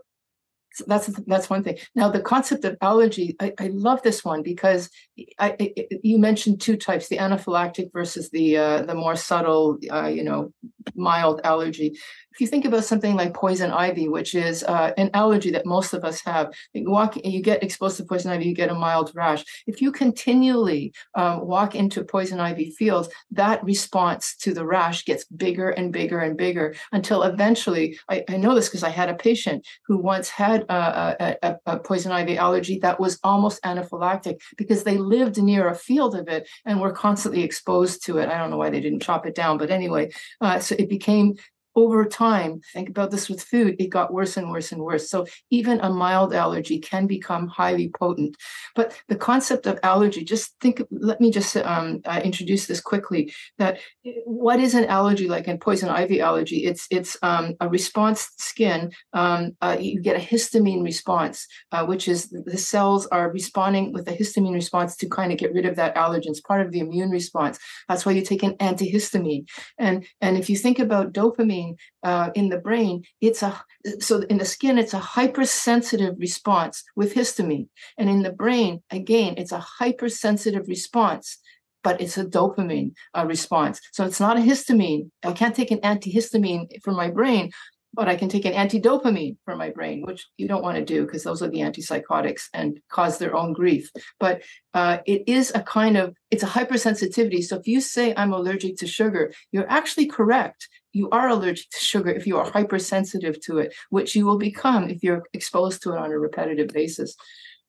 [0.73, 1.77] so that's that's one thing.
[1.95, 4.89] Now the concept of allergy, I, I love this one because
[5.37, 10.07] I, I, you mentioned two types: the anaphylactic versus the uh, the more subtle, uh,
[10.07, 10.51] you know,
[10.95, 11.97] mild allergy
[12.33, 15.93] if you think about something like poison ivy, which is uh, an allergy that most
[15.93, 19.11] of us have, you walk, you get exposed to poison ivy, you get a mild
[19.13, 19.45] rash.
[19.67, 25.25] If you continually uh, walk into poison ivy fields, that response to the rash gets
[25.25, 29.15] bigger and bigger and bigger until eventually, I, I know this because I had a
[29.15, 34.83] patient who once had a, a, a, poison ivy allergy that was almost anaphylactic because
[34.83, 38.29] they lived near a field of it and were constantly exposed to it.
[38.29, 41.35] I don't know why they didn't chop it down, but anyway, uh, so it became
[41.75, 45.09] over time, think about this with food, it got worse and worse and worse.
[45.09, 48.35] So even a mild allergy can become highly potent.
[48.75, 53.33] But the concept of allergy, just think, let me just um, uh, introduce this quickly
[53.57, 56.65] that eh, what is an allergy like in poison ivy allergy?
[56.65, 58.91] It's, it's um, a response skin.
[59.13, 64.07] Um, uh, you get a histamine response, uh, which is the cells are responding with
[64.07, 66.27] a histamine response to kind of get rid of that allergen.
[66.27, 67.57] It's part of the immune response.
[67.89, 69.47] That's why you take an antihistamine.
[69.79, 71.62] And, and if you think about dopamine,
[72.03, 73.51] uh, in the brain, it's a
[73.99, 79.35] so in the skin, it's a hypersensitive response with histamine, and in the brain, again,
[79.37, 81.37] it's a hypersensitive response
[81.83, 83.79] but it's a dopamine uh, response.
[83.91, 85.11] So it's not a histamine.
[85.23, 87.51] I can't take an antihistamine for my brain,
[87.93, 91.05] but I can take an antidopamine for my brain, which you don't want to do
[91.05, 93.89] because those are the antipsychotics and cause their own grief.
[94.19, 94.41] But
[94.73, 97.43] uh, it is a kind of it's a hypersensitivity.
[97.43, 101.79] So if you say I'm allergic to sugar, you're actually correct you are allergic to
[101.79, 105.91] sugar if you are hypersensitive to it, which you will become if you're exposed to
[105.93, 107.15] it on a repetitive basis.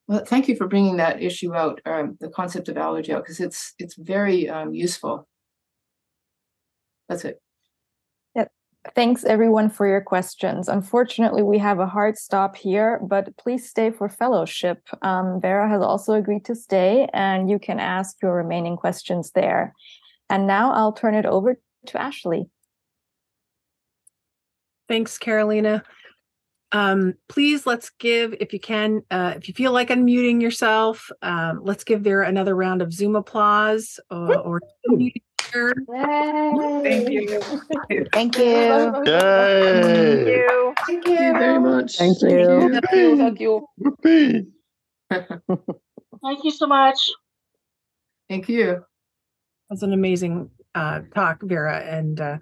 [0.07, 3.39] Well, thank you for bringing that issue out, um, the concept of allergy out, because
[3.39, 5.27] it's it's very um, useful.
[7.09, 7.41] That's it.
[8.93, 10.67] Thanks everyone for your questions.
[10.67, 14.87] Unfortunately, we have a hard stop here, but please stay for fellowship.
[15.01, 19.73] Um, Vera has also agreed to stay, and you can ask your remaining questions there.
[20.29, 22.47] And now I'll turn it over to Ashley.
[24.87, 25.83] Thanks, Carolina.
[26.71, 31.61] Um, please let's give, if you can, uh, if you feel like unmuting yourself, um,
[31.63, 34.61] let's give Vera another round of Zoom applause uh, or,
[35.55, 35.73] or
[36.83, 37.39] Thank you.
[38.11, 38.43] Thank you.
[38.43, 39.73] Yay.
[39.83, 40.73] Thank you.
[40.85, 41.97] Thank you very much.
[41.97, 42.79] Thank you.
[42.81, 43.17] Thank you.
[43.17, 44.47] Thank you.
[46.23, 47.11] Thank you so much.
[48.29, 48.83] Thank you.
[49.69, 52.37] That's an amazing uh, talk, Vera, and uh,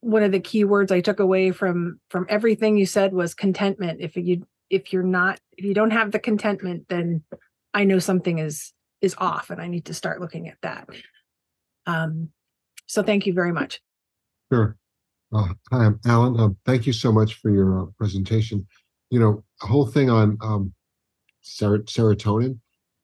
[0.00, 4.00] one of the key words I took away from from everything you said was contentment.
[4.00, 7.22] If you if you're not if you don't have the contentment, then
[7.74, 10.88] I know something is is off, and I need to start looking at that.
[11.88, 12.28] Um,
[12.86, 13.80] so thank you very much.
[14.52, 14.76] Sure.
[15.34, 16.38] Uh, hi, I'm Alan.
[16.38, 18.66] Uh, thank you so much for your uh, presentation.
[19.10, 20.72] You know, a whole thing on um,
[21.40, 22.58] ser- serotonin.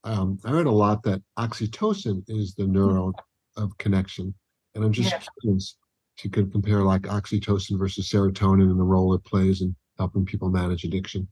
[0.04, 3.14] Um, I read a lot that oxytocin is the neuron
[3.56, 4.34] of connection,
[4.74, 5.22] and I'm just yeah.
[5.40, 5.76] curious
[6.22, 10.48] you could compare like oxytocin versus serotonin and the role it plays in helping people
[10.48, 11.26] manage addiction.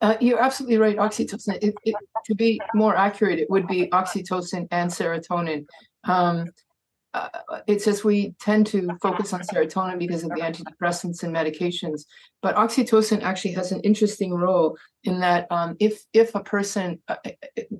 [0.00, 0.96] Uh, you're absolutely right.
[0.96, 1.58] Oxytocin.
[1.60, 5.66] It, it, to be more accurate, it would be oxytocin and serotonin.
[6.04, 6.50] Um,
[7.12, 7.28] uh,
[7.66, 12.02] it's just we tend to focus on serotonin because of the antidepressants and medications,
[12.40, 17.16] but oxytocin actually has an interesting role in that um, if if a person uh,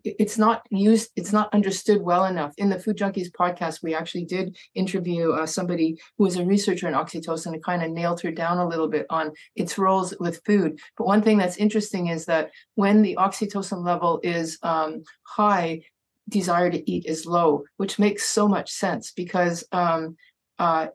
[0.05, 2.53] it's not used it's not understood well enough.
[2.59, 6.89] In the food junkies podcast we actually did interview uh, somebody who was a researcher
[6.89, 10.41] in oxytocin and kind of nailed her down a little bit on its roles with
[10.45, 10.81] food.
[10.97, 15.83] But one thing that's interesting is that when the oxytocin level is um, high
[16.31, 20.17] desire to eat is low, which makes so much sense because um,
[20.59, 20.89] uh,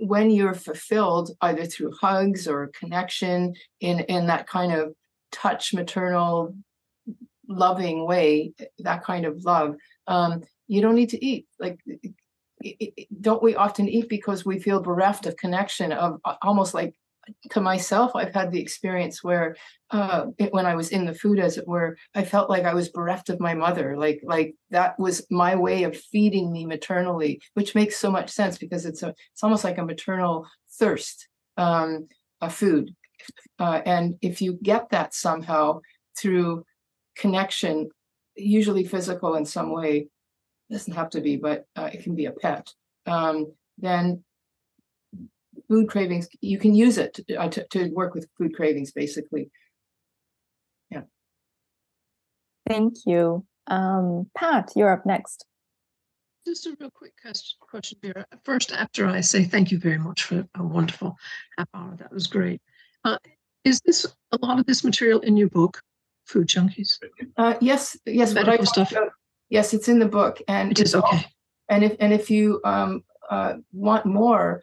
[0.00, 4.94] when you're fulfilled either through hugs or connection in in that kind of
[5.30, 6.54] touch maternal
[7.48, 9.74] loving way that kind of love
[10.06, 11.46] um, you don't need to eat.
[11.58, 11.78] Like
[13.20, 16.94] don't we often eat because we feel bereft of connection of almost like
[17.50, 19.56] to myself, I've had the experience where
[19.90, 22.74] uh, it, when I was in the food, as it were, I felt like I
[22.74, 23.96] was bereft of my mother.
[23.96, 28.58] Like like that was my way of feeding me maternally, which makes so much sense
[28.58, 30.46] because it's a it's almost like a maternal
[30.78, 32.08] thirst, um,
[32.40, 32.94] a food.
[33.58, 35.80] Uh, and if you get that somehow
[36.18, 36.64] through
[37.16, 37.88] connection,
[38.34, 40.08] usually physical in some way,
[40.70, 42.72] doesn't have to be, but uh, it can be a pet.
[43.06, 44.24] Um, then
[45.72, 49.50] food cravings, you can use it to, uh, to, to work with food cravings, basically.
[50.90, 51.04] Yeah.
[52.68, 53.46] Thank you.
[53.68, 55.46] Um, Pat, you're up next.
[56.46, 57.14] Just a real quick
[57.70, 58.26] question, Vera.
[58.44, 61.16] First, after I say thank you very much for a wonderful
[61.56, 62.60] half hour, that was great.
[63.02, 63.16] Uh,
[63.64, 65.80] Is this a lot of this material in your book,
[66.26, 66.98] Food Junkies?
[67.38, 68.92] Uh, yes, yes, Medical stuff.
[69.48, 71.24] yes, it's in the book, and It is it's all- okay.
[71.70, 74.62] And if and if you um, uh, want more,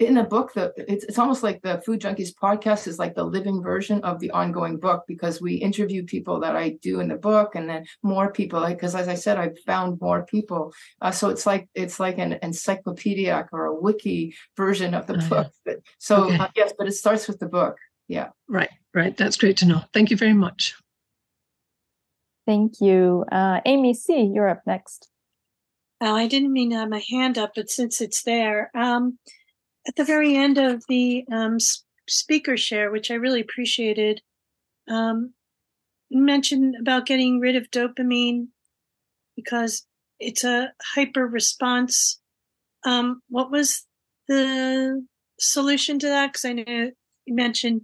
[0.00, 3.24] in the book, the it's it's almost like the Food Junkies podcast is like the
[3.24, 7.16] living version of the ongoing book because we interview people that I do in the
[7.16, 8.60] book, and then more people.
[8.60, 12.18] Like because as I said, I've found more people, uh, so it's like it's like
[12.18, 15.28] an encyclopedic or a wiki version of the Oh, yeah.
[15.28, 15.52] book.
[15.64, 16.36] But- So Okay.
[16.38, 17.76] uh, yes, but it starts with the book.
[18.08, 18.28] Yeah.
[18.48, 19.16] Right, right.
[19.16, 19.82] That's great to know.
[19.92, 20.74] Thank you very much.
[22.46, 23.24] Thank you.
[23.32, 25.08] Uh, Amy C., you're up next.
[26.00, 29.18] Oh, I didn't mean to have my hand up, but since it's there, um,
[29.86, 31.58] at the very end of the um,
[32.08, 34.20] speaker share, which I really appreciated,
[34.88, 35.32] um,
[36.10, 38.48] mentioned about getting rid of dopamine
[39.34, 39.86] because
[40.18, 42.20] it's a hyper response.
[42.84, 43.84] Um, what was
[44.28, 45.04] the
[45.38, 46.32] solution to that?
[46.32, 46.90] Because I know
[47.26, 47.82] you mentioned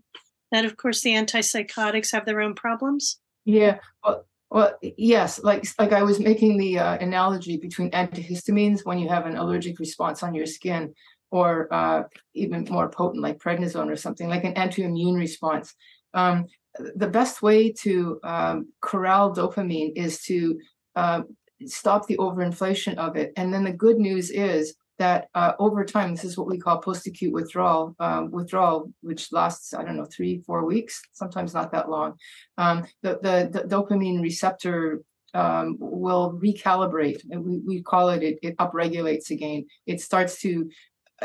[0.50, 3.18] that, of course, the antipsychotics have their own problems.
[3.44, 8.98] Yeah, well, well, yes, like like I was making the uh, analogy between antihistamines when
[8.98, 10.94] you have an allergic response on your skin,
[11.33, 12.03] or uh,
[12.35, 15.74] even more potent like prednisone or something like an anti-immune response.
[16.14, 16.47] Um,
[16.95, 20.59] the best way to um, corral dopamine is to
[20.95, 21.22] uh,
[21.64, 23.33] stop the overinflation of it.
[23.37, 26.78] And then the good news is that uh, over time, this is what we call
[26.78, 31.89] post-acute withdrawal, um, withdrawal, which lasts, I don't know, three, four weeks, sometimes not that
[31.89, 32.14] long.
[32.59, 35.03] Um, the, the, the dopamine receptor
[35.35, 37.20] um, will recalibrate.
[37.26, 39.64] We, we call it, it, it upregulates again.
[39.87, 40.70] It starts to,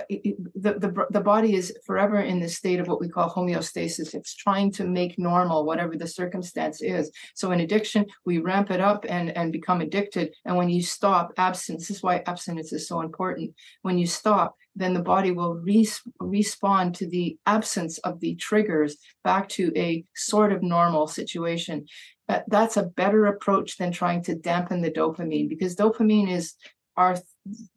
[0.09, 4.13] the, the, the body is forever in this state of what we call homeostasis.
[4.13, 7.11] It's trying to make normal whatever the circumstance is.
[7.35, 10.33] So in addiction, we ramp it up and, and become addicted.
[10.45, 13.53] And when you stop abstinence, this is why abstinence is so important.
[13.81, 18.97] When you stop, then the body will res- respond to the absence of the triggers
[19.23, 21.85] back to a sort of normal situation.
[22.29, 26.53] Uh, that's a better approach than trying to dampen the dopamine because dopamine is
[26.97, 27.15] our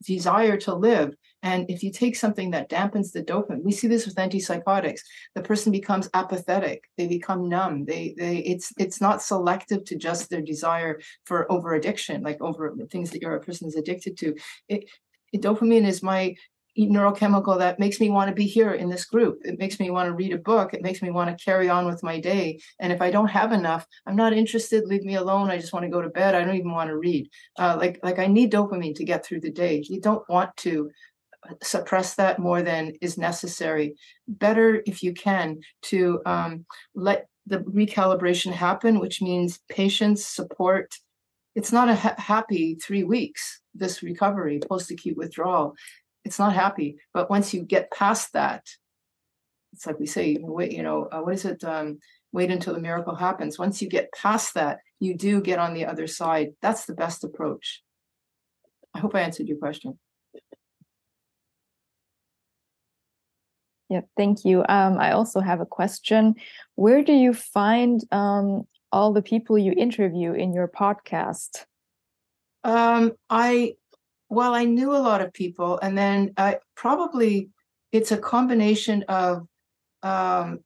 [0.03, 1.15] desire to live.
[1.43, 5.01] And if you take something that dampens the dopamine, we see this with antipsychotics.
[5.35, 6.85] The person becomes apathetic.
[6.99, 7.87] They become numb.
[7.87, 12.75] They they it's it's not selective to just their desire for over addiction, like over
[12.91, 14.35] things that your person is addicted to.
[14.69, 14.85] It,
[15.35, 16.35] dopamine is my
[16.89, 19.41] neurochemical that makes me want to be here in this group.
[19.45, 20.73] It makes me want to read a book.
[20.73, 22.61] It makes me want to carry on with my day.
[22.79, 24.87] And if I don't have enough, I'm not interested.
[24.87, 25.51] Leave me alone.
[25.51, 26.35] I just want to go to bed.
[26.35, 27.29] I don't even want to read.
[27.59, 29.83] Uh, like like I need dopamine to get through the day.
[29.87, 30.91] You don't want to
[31.63, 33.97] suppress that more than is necessary.
[34.29, 40.95] Better if you can to um, let the recalibration happen, which means patience, support.
[41.55, 43.61] It's not a ha- happy three weeks.
[43.75, 45.75] This recovery, post-acute withdrawal,
[46.25, 46.99] it's not happy.
[47.13, 48.67] But once you get past that,
[49.73, 51.63] it's like we say, wait, you know, uh, what is it?
[51.65, 51.99] Um,
[52.33, 53.59] wait until the miracle happens.
[53.59, 56.53] Once you get past that, you do get on the other side.
[56.61, 57.83] That's the best approach.
[58.95, 59.99] I hope I answered your question.
[63.89, 64.61] Yeah, thank you.
[64.69, 66.37] Um, I also have a question.
[66.77, 71.65] Where do you find um, all the people you interview in your podcast?
[72.63, 73.75] Um, I
[74.31, 77.51] well, I knew a lot of people, and then I probably
[77.93, 79.47] it's a combination of
[80.03, 80.61] um,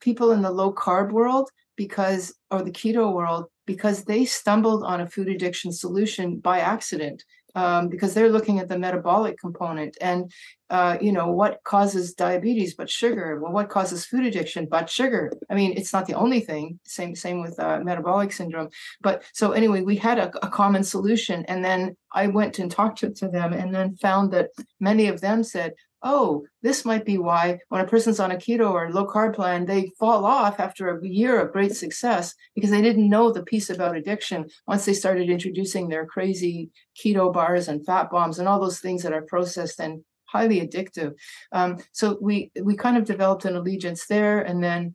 [0.00, 5.00] people in the low carb world because or the keto world because they stumbled on
[5.00, 7.22] a food addiction solution by accident
[7.54, 10.32] um, because they're looking at the metabolic component and
[10.70, 13.40] uh, you know what causes diabetes but sugar?
[13.40, 15.32] Well what causes food addiction but sugar?
[15.50, 16.78] I mean it's not the only thing.
[16.84, 18.70] Same same with uh, metabolic syndrome.
[19.00, 22.98] But so anyway we had a, a common solution and then i went and talked
[22.98, 27.18] to, to them and then found that many of them said oh, this might be
[27.18, 30.88] why when a person's on a keto or low carb plan, they fall off after
[30.88, 34.94] a year of great success because they didn't know the piece about addiction once they
[34.94, 39.22] started introducing their crazy keto bars and fat bombs and all those things that are
[39.22, 41.14] processed and highly addictive.
[41.52, 44.94] Um, so we we kind of developed an allegiance there, and then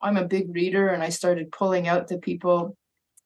[0.00, 2.76] I'm a big reader, and I started pulling out the people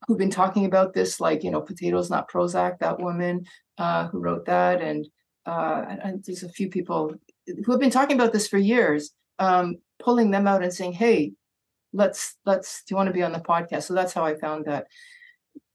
[0.07, 3.45] who've been talking about this, like you know, potatoes not Prozac, that woman
[3.79, 5.07] uh, who wrote that, and
[5.51, 7.13] uh, and, there's a few people
[7.47, 11.33] who have been talking about this for years, um, pulling them out and saying, "Hey,
[11.93, 12.85] let's let's.
[12.85, 14.87] Do you want to be on the podcast?" So that's how I found that.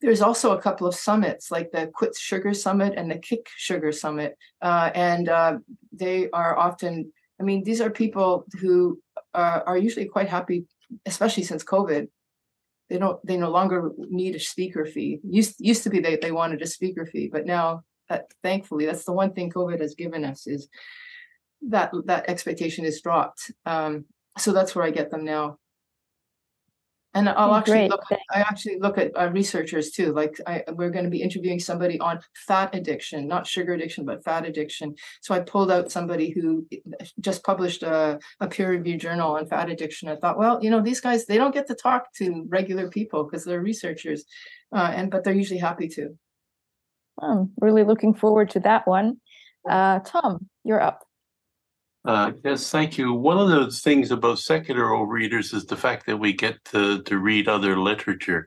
[0.00, 3.92] There's also a couple of summits, like the Quit Sugar Summit and the Kick Sugar
[3.92, 5.58] Summit, uh, and uh,
[5.92, 7.12] they are often.
[7.38, 8.98] I mean, these are people who
[9.34, 10.64] uh, are usually quite happy,
[11.04, 12.08] especially since COVID.
[12.88, 13.18] They don't.
[13.26, 15.20] They no longer need a speaker fee.
[15.22, 19.04] Used used to be they they wanted a speaker fee, but now that thankfully that's
[19.04, 20.68] the one thing COVID has given us is
[21.68, 23.50] that that expectation is dropped.
[23.64, 24.04] Um,
[24.38, 25.58] so that's where I get them now.
[27.14, 27.90] And I'll Okay, actually great.
[27.90, 30.12] look, I actually look at uh, researchers too.
[30.12, 34.22] Like I, we're going to be interviewing somebody on fat addiction, not sugar addiction, but
[34.22, 34.94] fat addiction.
[35.22, 36.66] So I pulled out somebody who
[37.18, 40.10] just published a, a peer reviewed journal on fat addiction.
[40.10, 43.24] I thought, well, you know, these guys, they don't get to talk to regular people
[43.24, 44.26] because they're researchers.
[44.70, 46.18] Uh, and, but they're usually happy to.
[47.20, 49.20] I'm really looking forward to that one.
[49.68, 51.02] Uh, Tom, you're up.
[52.04, 53.12] Uh, yes, thank you.
[53.12, 57.18] One of the things about secular readers is the fact that we get to, to
[57.18, 58.46] read other literature.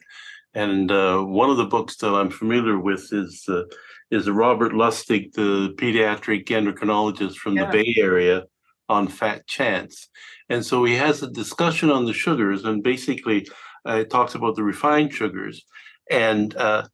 [0.54, 3.64] And uh, one of the books that I'm familiar with is uh,
[4.10, 7.66] is Robert Lustig, the pediatric endocrinologist from Yeah.
[7.66, 8.46] the Bay Area,
[8.88, 10.10] on fat chance.
[10.50, 13.48] And so he has a discussion on the sugars, and basically
[13.88, 15.64] uh, it talks about the refined sugars.
[16.10, 16.88] And uh,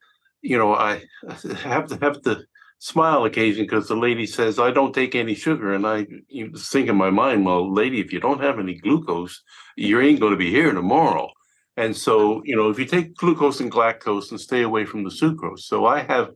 [0.45, 1.03] you know, I
[1.63, 2.43] have to have to
[2.79, 5.73] smile occasionally because the lady says, I don't take any sugar.
[5.73, 9.41] And I you think in my mind, well, lady, if you don't have any glucose,
[9.75, 11.29] you ain't going to be here tomorrow.
[11.77, 15.09] And so, you know, if you take glucose and galactose and stay away from the
[15.09, 15.59] sucrose.
[15.59, 16.29] So I have,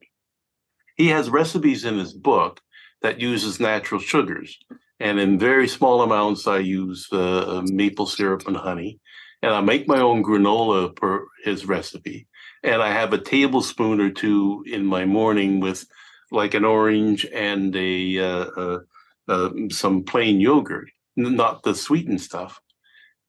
[0.96, 2.60] he has recipes in his book
[3.02, 4.58] that uses natural sugars.
[5.00, 9.00] And in very small amounts, I use uh, maple syrup and honey.
[9.42, 12.28] And I make my own granola per his recipe.
[12.64, 15.86] And I have a tablespoon or two in my morning with
[16.32, 18.80] like an orange and a uh, uh,
[19.28, 22.60] uh, some plain yogurt, not the sweetened stuff,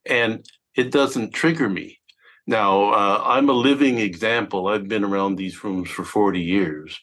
[0.07, 1.99] and it doesn't trigger me.
[2.47, 4.69] Now uh, I'm a living example.
[4.69, 6.99] I've been around these rooms for 40 years.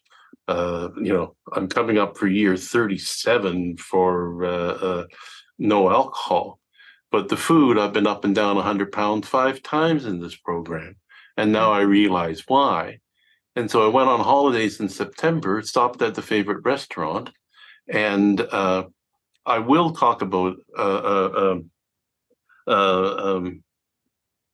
[0.47, 5.07] Uh, you know, I'm coming up for year 37 for
[5.59, 6.59] no alcohol,
[7.11, 10.95] but the food I've been up and down 100 pounds five times in this program,
[11.37, 12.99] and now I realize why.
[13.55, 17.31] And so I went on holidays in September, stopped at the favorite restaurant,
[17.87, 18.85] and uh,
[19.45, 21.71] I will talk about uh, uh, um,
[22.67, 23.63] uh, um,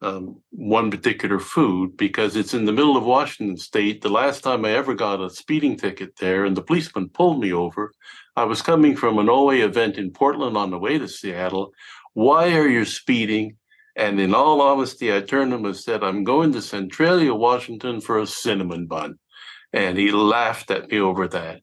[0.01, 4.01] um, one particular food because it's in the middle of Washington State.
[4.01, 7.53] The last time I ever got a speeding ticket there, and the policeman pulled me
[7.53, 7.91] over,
[8.35, 11.73] I was coming from an OA event in Portland on the way to Seattle.
[12.13, 13.57] Why are you speeding?
[13.95, 18.01] And in all honesty, I turned to him and said, I'm going to Centralia, Washington
[18.01, 19.19] for a cinnamon bun.
[19.71, 21.61] And he laughed at me over that.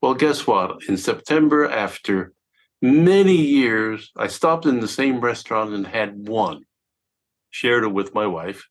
[0.00, 0.82] Well, guess what?
[0.88, 2.32] In September, after
[2.80, 6.64] many years, I stopped in the same restaurant and had one,
[7.50, 8.66] shared it with my wife.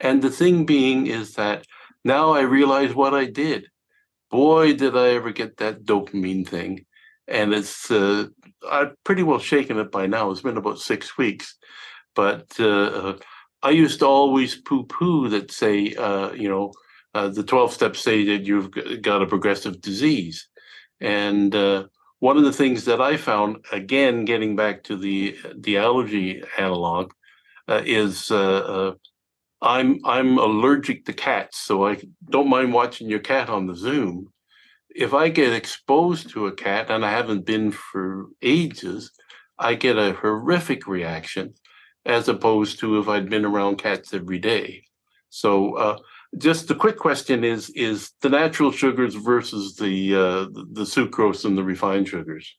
[0.00, 1.66] And the thing being is that
[2.04, 3.66] now I realize what I did.
[4.30, 6.84] Boy, did I ever get that dopamine thing.
[7.28, 8.26] And it's, uh,
[8.70, 10.30] I've pretty well shaken it by now.
[10.30, 11.56] It's been about six weeks
[12.16, 13.14] but uh,
[13.62, 16.72] I used to always poo-poo that say, uh, you know,
[17.14, 18.70] uh, the 12 steps say that you've
[19.02, 20.48] got a progressive disease.
[21.00, 21.84] And uh,
[22.18, 27.12] one of the things that I found, again, getting back to the the allergy analog,
[27.68, 28.94] uh, is uh, uh,
[29.60, 31.98] I'm I'm allergic to cats, so I
[32.30, 34.32] don't mind watching your cat on the Zoom.
[34.94, 39.10] If I get exposed to a cat, and I haven't been for ages,
[39.58, 41.54] I get a horrific reaction
[42.06, 44.84] as opposed to if I'd been around cats every day.
[45.28, 45.98] So uh,
[46.38, 51.58] just the quick question is is the natural sugars versus the uh, the sucrose and
[51.58, 52.56] the refined sugars.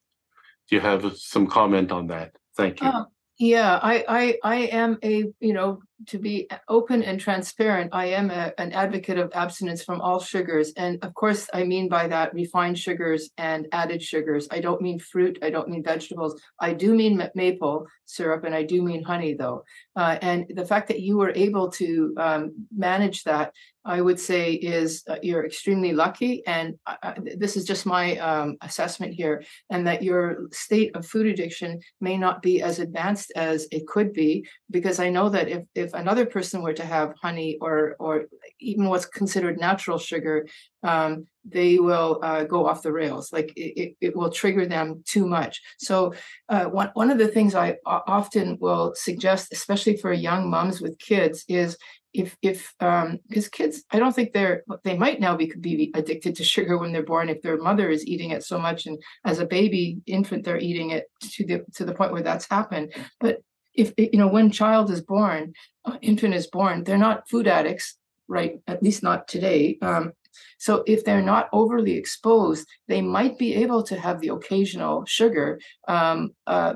[0.70, 2.32] Do you have some comment on that?
[2.56, 2.88] Thank you.
[2.88, 3.06] Uh,
[3.40, 8.30] yeah, I, I, I am a, you know, to be open and transparent, I am
[8.30, 10.72] a, an advocate of abstinence from all sugars.
[10.78, 14.48] And of course, I mean by that refined sugars and added sugars.
[14.52, 15.40] I don't mean fruit.
[15.42, 16.40] I don't mean vegetables.
[16.60, 19.64] I do mean maple syrup and I do mean honey, though.
[19.96, 23.52] Uh, and the fact that you were able to um, manage that,
[23.84, 26.46] I would say, is uh, you're extremely lucky.
[26.46, 31.06] And uh, uh, this is just my um, assessment here, and that your state of
[31.06, 35.48] food addiction may not be as advanced as it could be, because I know that
[35.48, 38.26] if if another person were to have honey or or
[38.60, 40.48] even what's considered natural sugar,
[40.84, 43.32] um, they will uh, go off the rails.
[43.32, 45.62] Like it, it, will trigger them too much.
[45.78, 46.14] So
[46.50, 51.00] uh, one one of the things I often will suggest, especially for young moms with
[51.00, 51.78] kids, is
[52.14, 56.36] if if um because kids i don't think they're they might now be be addicted
[56.36, 59.40] to sugar when they're born if their mother is eating it so much and as
[59.40, 63.38] a baby infant they're eating it to the to the point where that's happened but
[63.78, 65.54] if you know when child is born
[65.86, 67.98] uh, infant is born they're not food addicts
[68.28, 70.12] right at least not today um
[70.60, 75.60] so if they're not overly exposed they might be able to have the occasional sugar
[75.88, 76.74] um uh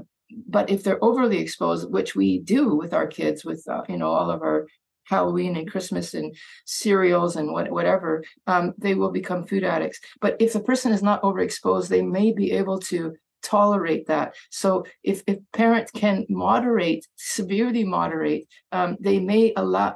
[0.48, 4.12] but if they're overly exposed which we do with our kids with uh, you know
[4.12, 4.68] all of our
[5.06, 6.34] Halloween and Christmas and
[6.66, 10.00] cereals and what, whatever, um, they will become food addicts.
[10.22, 14.36] But if the person is not overexposed, they may be able to tolerate that.
[14.50, 19.96] So if, if parents can moderate, severely moderate, um, they may allow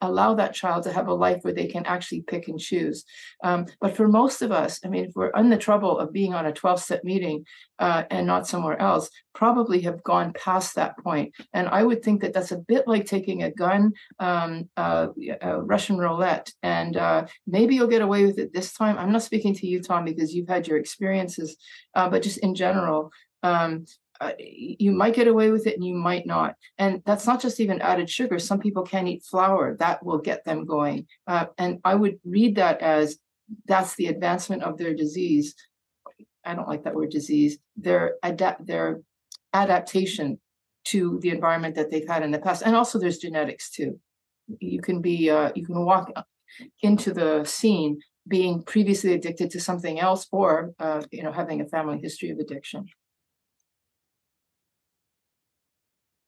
[0.00, 3.04] allow that child to have a life where they can actually pick and choose.
[3.42, 6.34] Um, but for most of us, I mean, if we're in the trouble of being
[6.34, 7.44] on a 12 step meeting
[7.78, 11.34] uh, and not somewhere else, probably have gone past that point.
[11.52, 15.08] And I would think that that's a bit like taking a gun, um, uh,
[15.58, 18.98] Russian roulette, and uh, maybe you'll get away with it this time.
[18.98, 21.56] I'm not speaking to you, Tom, because you've had your experiences,
[21.94, 23.10] uh, but just in general.
[23.42, 23.84] Um,
[24.20, 26.54] uh, you might get away with it and you might not.
[26.78, 28.38] And that's not just even added sugar.
[28.38, 29.76] Some people can't eat flour.
[29.78, 31.08] That will get them going.
[31.26, 33.18] Uh, and I would read that as
[33.66, 35.54] that's the advancement of their disease.
[36.44, 37.58] I don't like that word disease.
[37.76, 39.00] Their adapt their
[39.54, 40.38] adaptation
[40.86, 42.62] to the environment that they've had in the past.
[42.64, 43.98] And also there's genetics too.
[44.60, 46.12] You can be uh, you can walk
[46.82, 51.66] into the scene being previously addicted to something else or uh, you know having a
[51.66, 52.86] family history of addiction.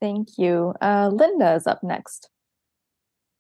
[0.01, 0.75] Thank you.
[0.81, 2.29] Uh, Linda is up next.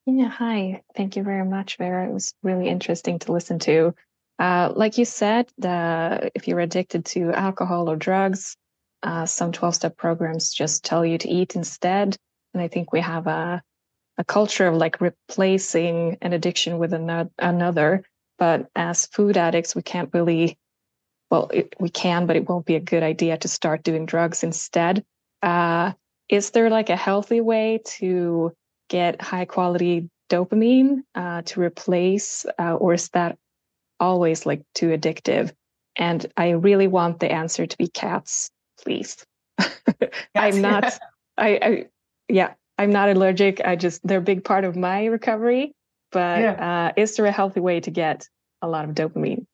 [0.07, 0.83] Yeah, hi.
[0.95, 2.07] Thank you very much, Vera.
[2.09, 3.95] It was really interesting to listen to.
[4.39, 8.57] Uh, like you said, the, if you're addicted to alcohol or drugs,
[9.07, 12.17] uh, some 12 step programs just tell you to eat instead.
[12.53, 13.63] And I think we have a,
[14.19, 18.03] a culture of like replacing an addiction with another.
[18.37, 20.59] But as food addicts, we can't really,
[21.31, 24.43] well, it, we can, but it won't be a good idea to start doing drugs
[24.43, 25.05] instead.
[25.41, 25.93] Uh,
[26.29, 28.53] is there like a healthy way to
[28.89, 33.39] get high quality dopamine uh, to replace, uh, or is that
[34.01, 35.53] always like too addictive?
[35.95, 38.51] And I really want the answer to be cats,
[38.83, 39.25] please.
[40.35, 40.99] I'm not,
[41.39, 41.85] I, I,
[42.29, 43.61] yeah, I'm not allergic.
[43.65, 45.73] I just, they're a big part of my recovery.
[46.13, 46.89] But yeah.
[46.89, 48.29] uh, is there a healthy way to get
[48.63, 49.47] a lot of dopamine?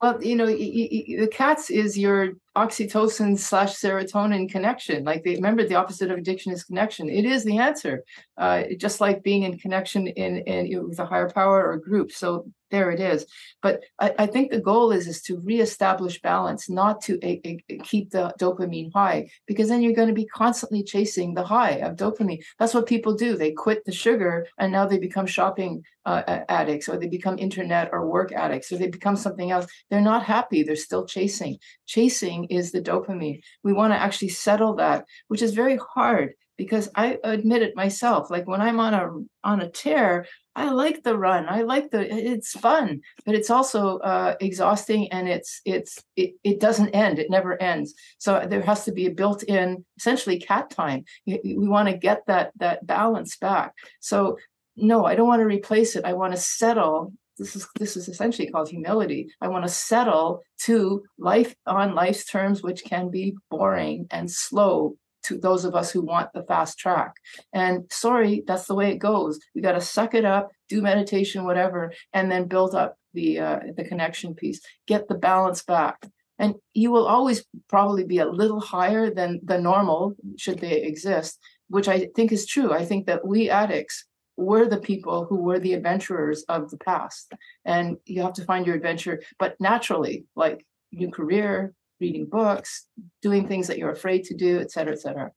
[0.00, 5.02] Well, you know, the cats is your oxytocin slash serotonin connection.
[5.02, 7.10] Like, they, remember, the opposite of addiction is connection.
[7.10, 8.04] It is the answer,
[8.36, 12.12] uh, just like being in connection in, in with a higher power or group.
[12.12, 13.26] So there it is.
[13.62, 17.78] But I, I, think the goal is is to reestablish balance, not to a, a,
[17.78, 21.96] keep the dopamine high, because then you're going to be constantly chasing the high of
[21.96, 22.42] dopamine.
[22.58, 23.36] That's what people do.
[23.36, 27.90] They quit the sugar and now they become shopping uh, addicts, or they become internet
[27.92, 29.66] or work addicts, or they become something else.
[29.90, 30.62] They're not happy.
[30.62, 31.58] They're still chasing.
[31.86, 33.40] Chasing is the dopamine.
[33.62, 38.30] We want to actually settle that, which is very hard because I admit it myself.
[38.30, 39.10] Like when I'm on a
[39.44, 40.26] on a tear,
[40.58, 41.46] I like the run.
[41.48, 46.58] I like the it's fun, but it's also uh, exhausting and it's it's it, it
[46.58, 47.20] doesn't end.
[47.20, 47.94] It never ends.
[48.18, 51.04] So there has to be a built-in essentially cat time.
[51.26, 53.72] We want to get that that balance back.
[54.00, 54.38] So
[54.76, 56.04] no, I don't want to replace it.
[56.04, 57.12] I want to settle.
[57.38, 59.30] This is this is essentially called humility.
[59.40, 64.96] I want to settle to life on life's terms, which can be boring and slow
[65.28, 67.12] to those of us who want the fast track.
[67.52, 69.38] And sorry, that's the way it goes.
[69.54, 73.60] We got to suck it up, do meditation, whatever, and then build up the uh,
[73.76, 74.60] the connection piece.
[74.86, 75.96] Get the balance back.
[76.38, 81.38] And you will always probably be a little higher than the normal, should they exist,
[81.68, 82.72] which I think is true.
[82.72, 84.04] I think that we addicts
[84.36, 87.32] were the people who were the adventurers of the past.
[87.64, 92.86] And you have to find your adventure, but naturally, like new career, reading books,
[93.22, 95.30] doing things that you're afraid to do, et cetera, et cetera.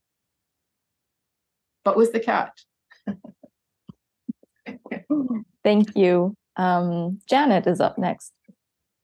[1.84, 2.54] But with the cat.
[5.64, 6.36] Thank you.
[6.56, 8.34] Um, Janet is up next.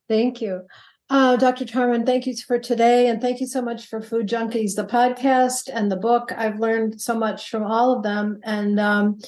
[0.08, 0.62] Thank you.
[1.10, 1.64] Uh, Dr.
[1.64, 3.08] Tarman, thank you for today.
[3.08, 6.34] And thank you so much for Food Junkies, the podcast and the book.
[6.36, 8.40] I've learned so much from all of them.
[8.44, 9.20] And um,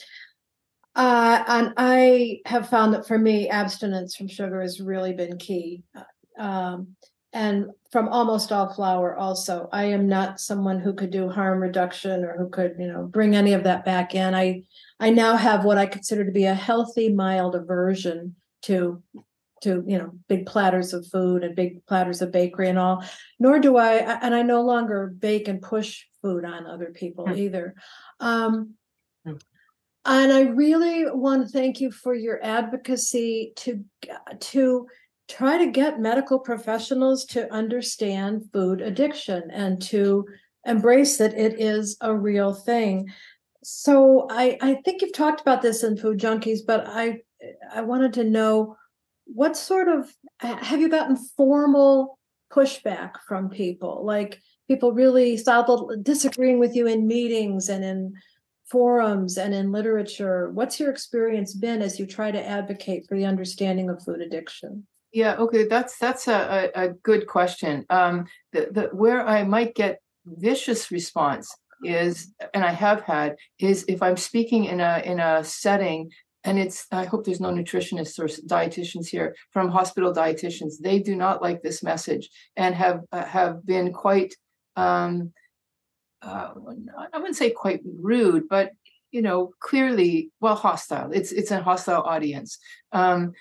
[0.96, 5.84] uh, and I have found that for me, abstinence from sugar has really been key.
[6.38, 6.96] Um,
[7.34, 12.24] and from almost all flour also i am not someone who could do harm reduction
[12.24, 14.62] or who could you know bring any of that back in i
[15.00, 19.02] i now have what i consider to be a healthy mild aversion to
[19.62, 23.04] to you know big platters of food and big platters of bakery and all
[23.38, 27.38] nor do i and i no longer bake and push food on other people mm.
[27.38, 27.76] either
[28.20, 28.74] um
[29.28, 29.40] mm.
[30.06, 33.84] and i really want to thank you for your advocacy to
[34.40, 34.88] to
[35.30, 40.26] try to get medical professionals to understand food addiction and to
[40.66, 43.08] embrace that it is a real thing.
[43.64, 47.22] So I, I think you've talked about this in Food Junkies, but I
[47.74, 48.76] I wanted to know
[49.26, 52.20] what sort of have you gotten formal
[52.52, 54.04] pushback from people?
[54.04, 55.40] Like people really
[56.02, 58.14] disagreeing with you in meetings and in
[58.66, 60.50] forums and in literature.
[60.52, 64.86] What's your experience been as you try to advocate for the understanding of food addiction?
[65.12, 67.86] Yeah, okay, that's that's a, a, good question.
[67.90, 71.52] Um, the, the where I might get vicious response
[71.84, 76.12] is, and I have had, is if I'm speaking in a in a setting,
[76.44, 80.74] and it's I hope there's no nutritionists or dietitians here from hospital dietitians.
[80.80, 84.36] They do not like this message and have uh, have been quite.
[84.76, 85.34] Um,
[86.22, 86.52] uh,
[87.14, 88.72] I wouldn't say quite rude, but
[89.12, 91.12] you know, clearly, well, hostile.
[91.12, 92.60] It's it's a hostile audience.
[92.92, 93.34] Um,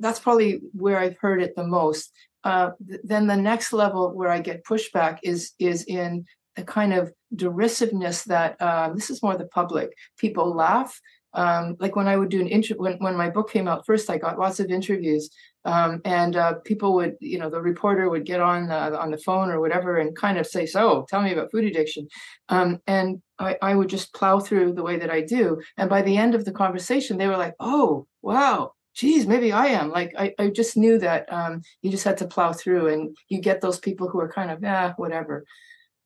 [0.00, 2.12] that's probably where I've heard it the most.
[2.44, 6.24] Uh, th- then the next level where I get pushback is is in
[6.56, 9.90] a kind of derisiveness that uh, this is more the public.
[10.18, 10.98] People laugh.
[11.32, 14.08] Um, like when I would do an interview, when, when my book came out first,
[14.08, 15.30] I got lots of interviews,
[15.64, 19.18] um, and uh, people would, you know, the reporter would get on the, on the
[19.18, 22.06] phone or whatever and kind of say, "So, tell me about food addiction,"
[22.50, 25.60] um, and I, I would just plow through the way that I do.
[25.76, 29.66] And by the end of the conversation, they were like, "Oh, wow, geez, maybe I
[29.66, 29.90] am.
[29.90, 33.40] Like I, I just knew that um, you just had to plow through and you
[33.40, 35.44] get those people who are kind of, yeah, whatever.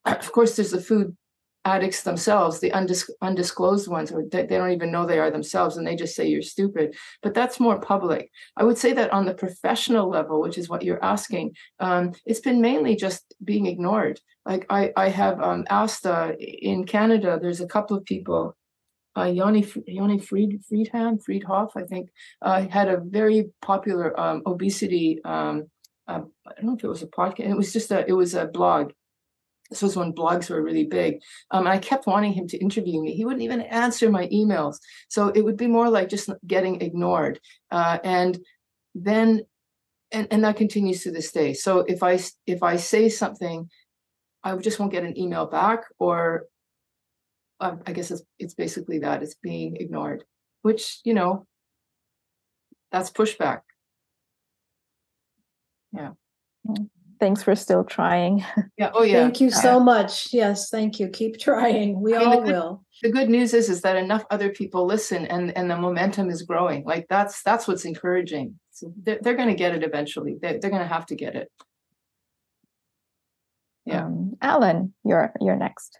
[0.05, 1.15] Of course, there's the food
[1.67, 5.77] addicts themselves, the undis- undisclosed ones, or they, they don't even know they are themselves
[5.77, 6.97] and they just say you're stupid.
[7.23, 8.31] But that's more public.
[8.57, 12.41] I would say that on the professional level, which is what you're asking, um, it's
[12.41, 14.19] been mainly just being ignored.
[14.47, 18.57] Like I, I have um, asked uh, in Canada, there's a couple of people
[19.19, 22.11] uh, Yoni Yoni Fried Freedham Freedhoff, I think,
[22.43, 25.21] uh, had a very popular um, obesity.
[25.25, 25.69] Um,
[26.07, 27.51] uh, I don't know if it was a podcast.
[27.51, 28.07] It was just a.
[28.07, 28.93] It was a blog.
[29.71, 31.21] This was when blogs were really big.
[31.51, 33.15] Um, and I kept wanting him to interview me.
[33.15, 34.77] He wouldn't even answer my emails.
[35.09, 37.39] So it would be more like just getting ignored.
[37.71, 38.39] Uh, and
[38.95, 39.43] then,
[40.11, 41.53] and, and that continues to this day.
[41.53, 43.69] So if I if I say something,
[44.43, 46.47] I just won't get an email back, or
[47.61, 50.25] um, I guess it's it's basically that it's being ignored,
[50.63, 51.47] which you know,
[52.93, 53.61] that's pushback.
[55.93, 56.11] Yeah.
[57.21, 58.45] Thanks for still trying.
[58.77, 58.91] Yeah.
[58.95, 59.23] Oh yeah.
[59.23, 60.33] Thank you so much.
[60.33, 61.09] Yes, thank you.
[61.09, 62.01] Keep trying.
[62.01, 62.85] We I mean, all the good, will.
[63.03, 66.43] The good news is is that enough other people listen, and and the momentum is
[66.43, 66.85] growing.
[66.85, 68.59] Like that's that's what's encouraging.
[68.71, 70.37] So they're they're going to get it eventually.
[70.41, 71.51] They're they're going to have to get it.
[73.85, 74.05] Yeah.
[74.05, 75.99] Um, Alan, you're you're next.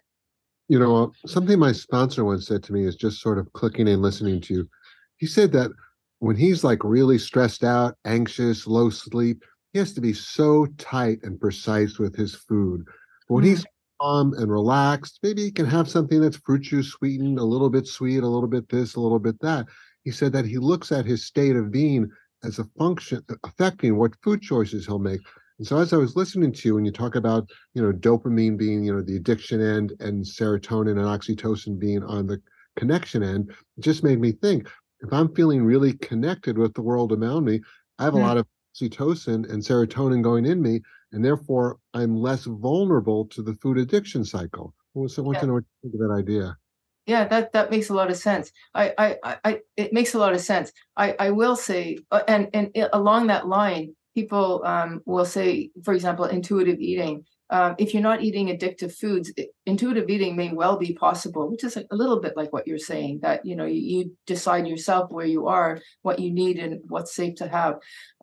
[0.69, 4.01] You know, something my sponsor once said to me is just sort of clicking and
[4.01, 4.69] listening to you.
[5.17, 5.71] He said that
[6.19, 9.43] when he's like really stressed out, anxious, low sleep,
[9.73, 12.85] he has to be so tight and precise with his food.
[13.27, 13.67] But when he's mm.
[13.99, 17.87] calm and relaxed, maybe he can have something that's fruit juice sweetened, a little bit
[17.87, 19.65] sweet, a little bit this, a little bit that.
[20.03, 22.09] He said that he looks at his state of being
[22.43, 25.19] as a function affecting what food choices he'll make.
[25.59, 28.57] And so as I was listening to you and you talk about, you know, dopamine
[28.57, 32.41] being, you know, the addiction end and serotonin and oxytocin being on the
[32.77, 34.67] connection end, it just made me think
[35.01, 37.61] if I'm feeling really connected with the world around me,
[37.99, 38.29] I have a Mhm.
[38.29, 40.81] lot of oxytocin and serotonin going in me,
[41.11, 44.73] and therefore I'm less vulnerable to the food addiction cycle.
[45.07, 45.41] So I want Yeah.
[45.41, 46.57] to know what you think of that idea.
[47.05, 48.51] Yeah, that that makes a lot of sense.
[48.75, 48.93] I
[49.23, 50.71] I I, it makes a lot of sense.
[50.95, 55.47] I I will say, uh, and and along that line, people um will say,
[55.85, 57.15] for example, intuitive eating.
[57.51, 59.27] Um, if you're not eating addictive foods,
[59.65, 62.87] intuitive eating may well be possible, which is a, a little bit like what you're
[62.91, 63.13] saying.
[63.25, 64.01] That you know you, you
[64.33, 65.71] decide yourself where you are,
[66.07, 67.73] what you need, and what's safe to have.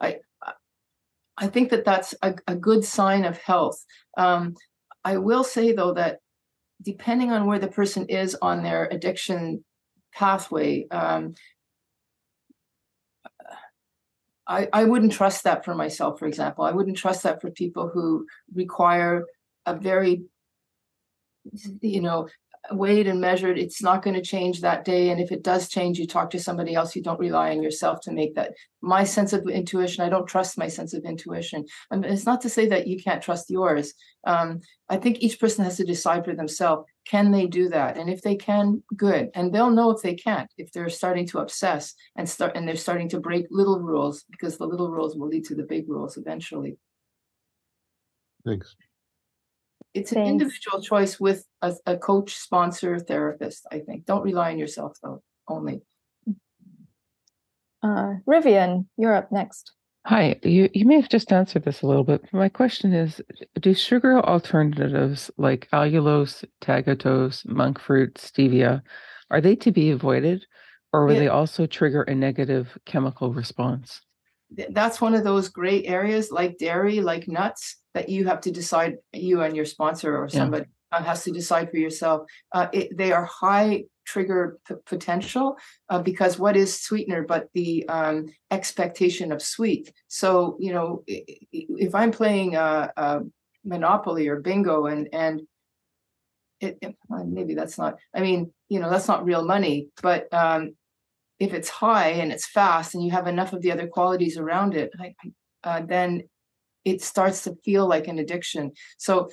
[0.00, 0.08] I
[0.42, 0.52] I-
[1.44, 3.78] I think that that's a, a good sign of health.
[4.16, 4.54] Um,
[5.04, 6.20] I will say though that
[6.82, 9.62] depending on where the person is on their addiction
[10.14, 11.34] pathway, um,
[14.46, 16.64] I, I wouldn't trust that for myself, for example.
[16.64, 19.24] I wouldn't trust that for people who require
[19.64, 20.22] a very,
[21.80, 22.28] you know,
[22.72, 23.58] weighed and measured.
[23.58, 25.10] It's not going to change that day.
[25.10, 26.94] And if it does change, you talk to somebody else.
[26.94, 28.52] You don't rely on yourself to make that.
[28.80, 31.64] My sense of intuition, I don't trust my sense of intuition.
[31.90, 33.94] And it's not to say that you can't trust yours.
[34.26, 37.96] Um, I think each person has to decide for themselves can they do that?
[37.96, 39.30] And if they can good.
[39.34, 42.76] And they'll know if they can't if they're starting to obsess and start and they're
[42.76, 46.16] starting to break little rules because the little rules will lead to the big rules
[46.16, 46.78] eventually.
[48.44, 48.76] Thanks.
[49.92, 54.04] it's an individual choice with a, a coach sponsor therapist i think.
[54.04, 55.82] Don't rely on yourself though only.
[57.82, 59.75] Uh, Rivian, you're up next.
[60.06, 62.32] Hi, you, you may have just answered this a little bit.
[62.32, 63.20] My question is
[63.60, 68.82] Do sugar alternatives like allulose, tagatose, monk fruit, stevia,
[69.32, 70.46] are they to be avoided
[70.92, 71.20] or will Yeah.
[71.22, 74.00] they also trigger a negative chemical response?
[74.70, 78.98] That's one of those gray areas like dairy like nuts that you have to decide
[79.12, 83.10] you and your sponsor or somebody uh, has to decide for yourself uh, it, they
[83.10, 85.56] are high trigger p- potential
[85.88, 89.92] uh, because what is sweetener but the um, expectation of sweet?
[90.08, 93.20] So you know if i'm playing a, a
[93.64, 95.42] monopoly or bingo and and
[96.60, 96.96] it, it,
[97.26, 100.74] maybe that's not i mean you know that's not real money but um,
[101.38, 104.74] if it's high and it's fast and you have enough of the other qualities around
[104.74, 105.14] it I,
[105.64, 106.22] uh, then
[106.86, 108.70] it starts to feel like an addiction.
[108.96, 109.28] So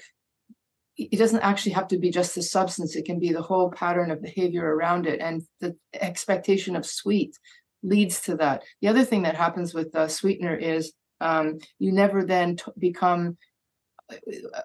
[0.97, 2.95] it doesn't actually have to be just the substance.
[2.95, 7.37] It can be the whole pattern of behavior around it and the expectation of sweet
[7.81, 8.63] leads to that.
[8.81, 13.37] The other thing that happens with uh, sweetener is um, you never then t- become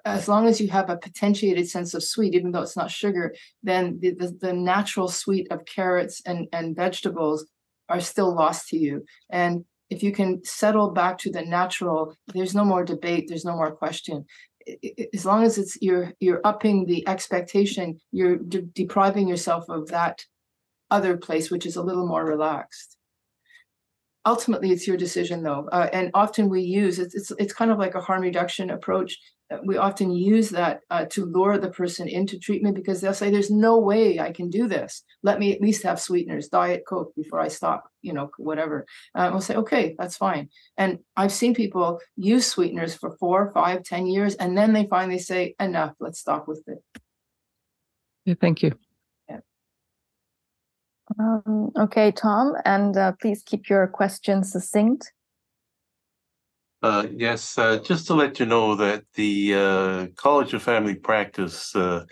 [0.04, 3.34] as long as you have a potentiated sense of sweet even though it's not sugar
[3.62, 7.46] then the, the, the natural sweet of carrots and, and vegetables
[7.88, 9.04] are still lost to you.
[9.30, 13.54] And if you can settle back to the natural there's no more debate there's no
[13.54, 14.26] more question
[15.14, 20.24] as long as it's you're you're upping the expectation you're de- depriving yourself of that
[20.90, 22.96] other place which is a little more relaxed.
[24.26, 27.78] Ultimately it's your decision though uh, and often we use it's, it's it's kind of
[27.78, 29.18] like a harm reduction approach
[29.64, 33.50] we often use that uh, to lure the person into treatment because they'll say there's
[33.50, 35.02] no way i can do this.
[35.22, 38.86] Let me at least have sweeteners diet coke before i stop you know whatever.
[39.14, 40.48] Uh, we'll say okay that's fine.
[40.76, 45.18] And i've seen people use sweeteners for four five ten years and then they finally
[45.18, 46.82] say enough let's stop with it.
[48.24, 48.72] Yeah, thank you.
[51.18, 55.12] Um, okay, Tom, and uh, please keep your questions succinct.
[56.82, 61.74] Uh, yes, uh, just to let you know that the uh, College of Family Practice
[61.74, 62.04] uh,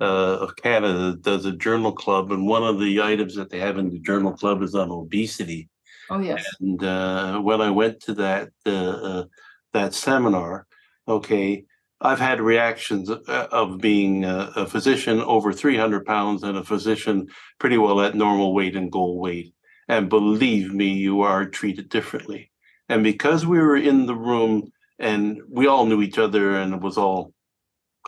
[0.00, 3.78] uh, of Canada does a journal club, and one of the items that they have
[3.78, 5.68] in the journal club is on obesity.
[6.08, 6.46] Oh yes.
[6.60, 10.66] And uh, when I went to that that seminar,
[11.08, 11.64] okay,
[12.00, 17.78] I've had reactions of being a, a, physician over 300 pounds and a physician pretty
[17.78, 19.54] well at normal weight and goal weight.
[19.88, 22.51] And believe me, you are treated differently.
[22.92, 26.80] And because we were in the room and we all knew each other and it
[26.80, 27.32] was all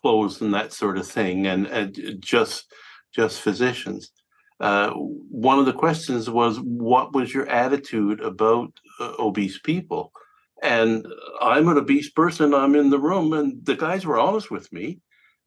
[0.01, 2.73] closed and that sort of thing, and, and just
[3.15, 4.11] just physicians.
[4.61, 4.91] Uh,
[5.47, 10.13] one of the questions was, what was your attitude about uh, obese people?
[10.65, 11.07] and
[11.43, 12.55] I'm an obese person.
[12.55, 15.01] I'm in the room, and the guys were honest with me.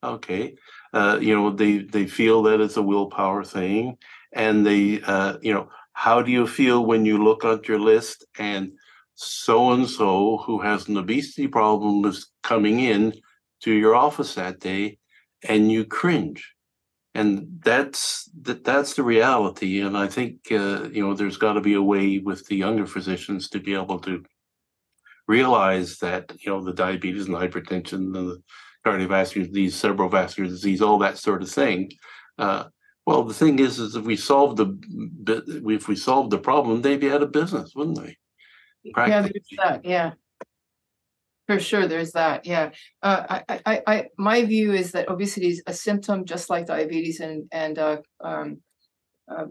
[0.04, 0.56] Okay,
[0.94, 3.98] uh, you know they they feel that it's a willpower thing,
[4.32, 8.26] and they uh, you know how do you feel when you look at your list
[8.38, 8.72] and
[9.20, 13.14] so and so who has an obesity problem is coming in
[13.64, 15.00] to your office that day,
[15.50, 16.54] and you cringe,
[17.16, 19.82] and that's that that's the reality.
[19.82, 22.86] And I think uh, you know there's got to be a way with the younger
[22.86, 24.24] physicians to be able to
[25.28, 28.44] realize that you know the diabetes and hypertension and the
[28.86, 31.92] cardiovascular disease, cerebral vascular disease, all that sort of thing.
[32.38, 32.66] Uh,
[33.08, 34.78] well, the thing is, is if we solve the
[35.76, 38.16] if we solve the problem, they'd be out of business, wouldn't they?
[38.96, 39.86] Yeah, there's that.
[39.86, 40.12] Yeah,
[41.48, 42.46] for sure, there's that.
[42.46, 42.72] Yeah,
[43.02, 47.20] uh, I, I, I, my view is that obesity is a symptom, just like diabetes
[47.20, 48.60] and and uh, um,
[49.30, 49.46] uh,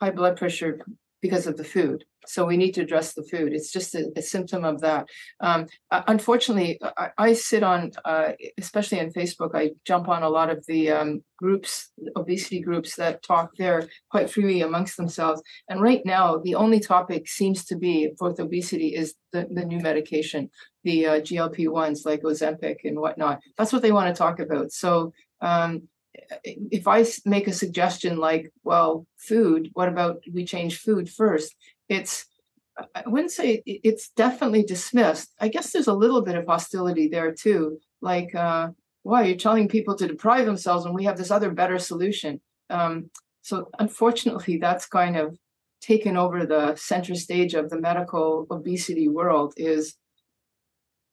[0.00, 0.80] high blood pressure
[1.20, 2.04] because of the food.
[2.26, 3.52] So we need to address the food.
[3.52, 5.06] It's just a, a symptom of that.
[5.40, 10.28] Um, uh, unfortunately, I, I, sit on, uh, especially on Facebook, I jump on a
[10.28, 15.42] lot of the um, groups, obesity groups that talk there quite freely amongst themselves.
[15.68, 19.80] And right now, the only topic seems to be for obesity is the, the new
[19.80, 20.50] medication,
[20.84, 23.40] the uh, GLP ones like Ozempic and whatnot.
[23.58, 24.72] That's what they want to talk about.
[24.72, 25.88] So um,
[26.44, 31.54] if I make a suggestion like, well, food, what about we change food first?
[31.92, 32.26] It's,
[32.94, 35.32] I wouldn't say it's definitely dismissed.
[35.40, 37.78] I guess there's a little bit of hostility there too.
[38.00, 38.70] Like, uh,
[39.02, 42.40] why you're telling people to deprive themselves when we have this other better solution?
[42.70, 43.10] Um,
[43.42, 45.36] so unfortunately, that's kind of
[45.80, 49.52] taken over the center stage of the medical obesity world.
[49.56, 49.96] Is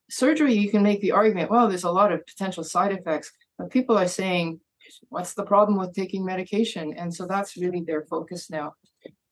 [0.10, 0.54] surgery?
[0.54, 3.98] You can make the argument, well, there's a lot of potential side effects, but people
[3.98, 4.60] are saying
[5.10, 6.94] what's the problem with taking medication?
[6.98, 8.74] And so that's really their focus now.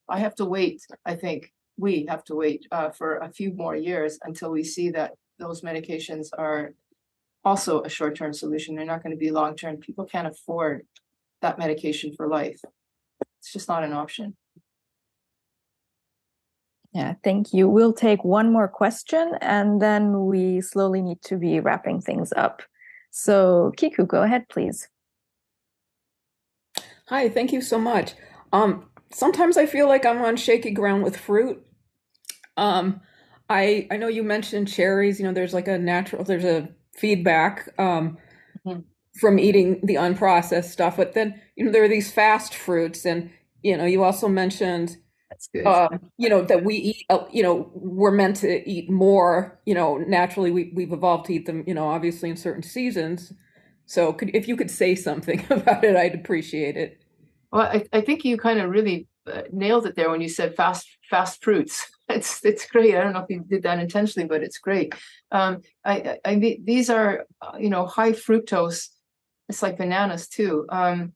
[0.10, 3.76] I have to wait, I think we have to wait uh, for a few more
[3.76, 6.74] years until we see that those medications are
[7.46, 8.76] also a short term solution.
[8.76, 9.78] They're not going to be long term.
[9.78, 10.86] People can't afford
[11.42, 12.60] that medication for life.
[13.40, 14.36] It's just not an option.
[16.94, 17.70] Yeah, thank you.
[17.70, 22.64] We'll take one more question and then we slowly need to be wrapping things up.
[23.12, 24.88] So, Kiku, go ahead, please.
[27.10, 28.16] Hi, thank you so much.
[28.52, 31.66] Um, sometimes I feel like I'm on shaky ground with fruit.
[32.56, 33.02] Um,
[33.50, 35.20] I I know you mentioned cherries.
[35.20, 38.18] You know, there's like a natural, there's a feedback um,
[38.66, 38.82] mm-hmm.
[39.20, 40.98] from eating the unprocessed stuff.
[40.98, 43.30] But then you know there are these fast fruits, and
[43.62, 44.98] you know you also mentioned
[45.30, 45.66] That's good.
[45.66, 49.74] uh, you know that we eat uh, you know we're meant to eat more you
[49.74, 53.34] know naturally we, we've evolved to eat them you know obviously in certain seasons
[53.86, 57.02] so could if you could say something about it i'd appreciate it
[57.52, 60.56] Well, I, I think you kind of really uh, nailed it there when you said
[60.56, 61.86] fast fast fruits.
[62.10, 62.96] It's it's great.
[62.96, 64.96] I don't know if you did that intentionally, but it's great.
[65.30, 68.88] Um, I, I, I these are uh, you know high fructose.
[69.50, 70.66] It's like bananas too.
[70.70, 71.12] Um,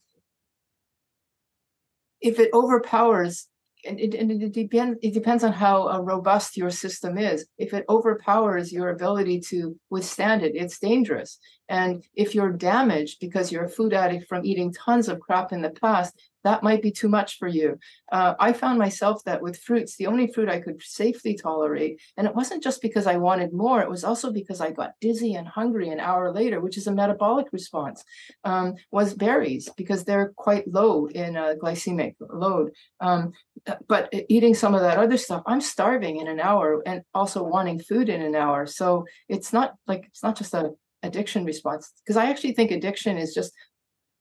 [2.19, 3.47] if it overpowers,
[3.85, 4.99] and it, and it depends.
[5.01, 7.45] It depends on how uh, robust your system is.
[7.57, 11.39] If it overpowers your ability to withstand it, it's dangerous.
[11.69, 15.61] And if you're damaged because you're a food addict from eating tons of crap in
[15.61, 16.13] the past,
[16.43, 17.77] that might be too much for you.
[18.11, 22.27] Uh, I found myself that with fruits, the only fruit I could safely tolerate, and
[22.27, 25.47] it wasn't just because I wanted more, it was also because I got dizzy and
[25.47, 28.03] hungry an hour later, which is a metabolic response,
[28.43, 32.71] um, was berries because they're quite low in a glycemic load.
[32.99, 33.33] Um,
[33.87, 37.79] but eating some of that other stuff, I'm starving in an hour and also wanting
[37.79, 38.65] food in an hour.
[38.65, 40.71] So it's not like, it's not just a
[41.03, 43.53] addiction response because I actually think addiction is just,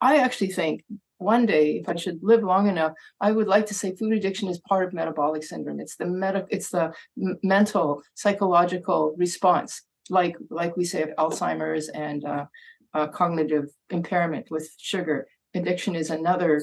[0.00, 0.82] I actually think
[1.20, 4.48] one day, if I should live long enough, I would like to say food addiction
[4.48, 5.78] is part of metabolic syndrome.
[5.80, 11.88] It's the medical, it's the m- mental, psychological response, like like we say of Alzheimer's
[11.90, 12.46] and uh,
[12.94, 15.26] uh, cognitive impairment with sugar.
[15.54, 16.62] Addiction is another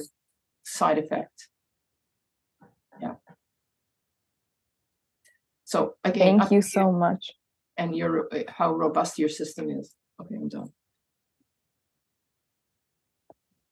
[0.64, 1.48] side effect.
[3.00, 3.14] Yeah.
[5.64, 7.32] So again, Thank you so much.
[7.76, 9.94] And your how robust your system is.
[10.20, 10.72] Okay, I'm done.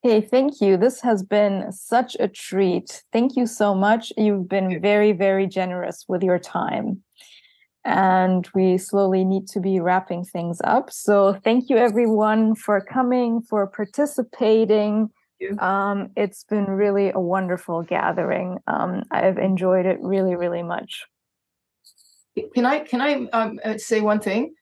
[0.07, 0.77] Hey, thank you.
[0.77, 3.03] This has been such a treat.
[3.13, 4.13] Thank you so much.
[4.17, 7.03] You've been very, very generous with your time.
[7.85, 10.93] And we slowly need to be wrapping things up.
[10.93, 15.11] So, thank you everyone for coming, for participating.
[15.59, 18.59] Um, it's been really a wonderful gathering.
[18.69, 21.05] Um, I've enjoyed it really, really much.
[22.55, 24.55] Can I can I um, uh, say one thing?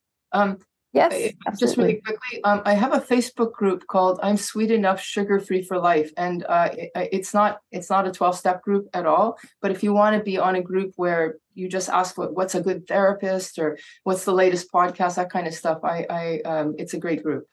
[0.94, 2.42] Yes, I- just really quickly.
[2.44, 6.44] Um, I have a Facebook group called "I'm Sweet Enough, Sugar Free for Life," and
[6.48, 9.36] uh, it, it's not it's not a twelve step group at all.
[9.60, 12.54] But if you want to be on a group where you just ask what, what's
[12.54, 16.74] a good therapist or what's the latest podcast, that kind of stuff, I, I um,
[16.78, 17.46] it's a great group.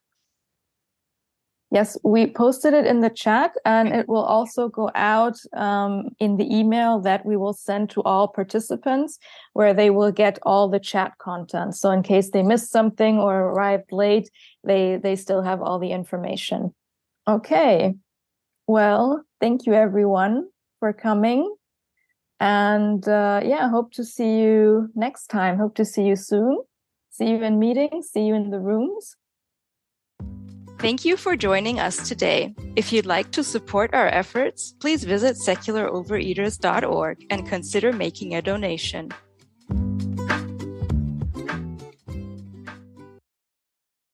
[1.71, 6.35] Yes, we posted it in the chat, and it will also go out um, in
[6.35, 9.17] the email that we will send to all participants,
[9.53, 11.77] where they will get all the chat content.
[11.77, 14.29] So, in case they missed something or arrived late,
[14.65, 16.75] they they still have all the information.
[17.25, 17.95] Okay,
[18.67, 20.49] well, thank you everyone
[20.81, 21.55] for coming,
[22.41, 25.57] and uh, yeah, hope to see you next time.
[25.57, 26.57] Hope to see you soon.
[27.11, 28.09] See you in meetings.
[28.09, 29.15] See you in the rooms.
[30.81, 32.55] Thank you for joining us today.
[32.75, 39.11] If you'd like to support our efforts, please visit secularovereaters.org and consider making a donation.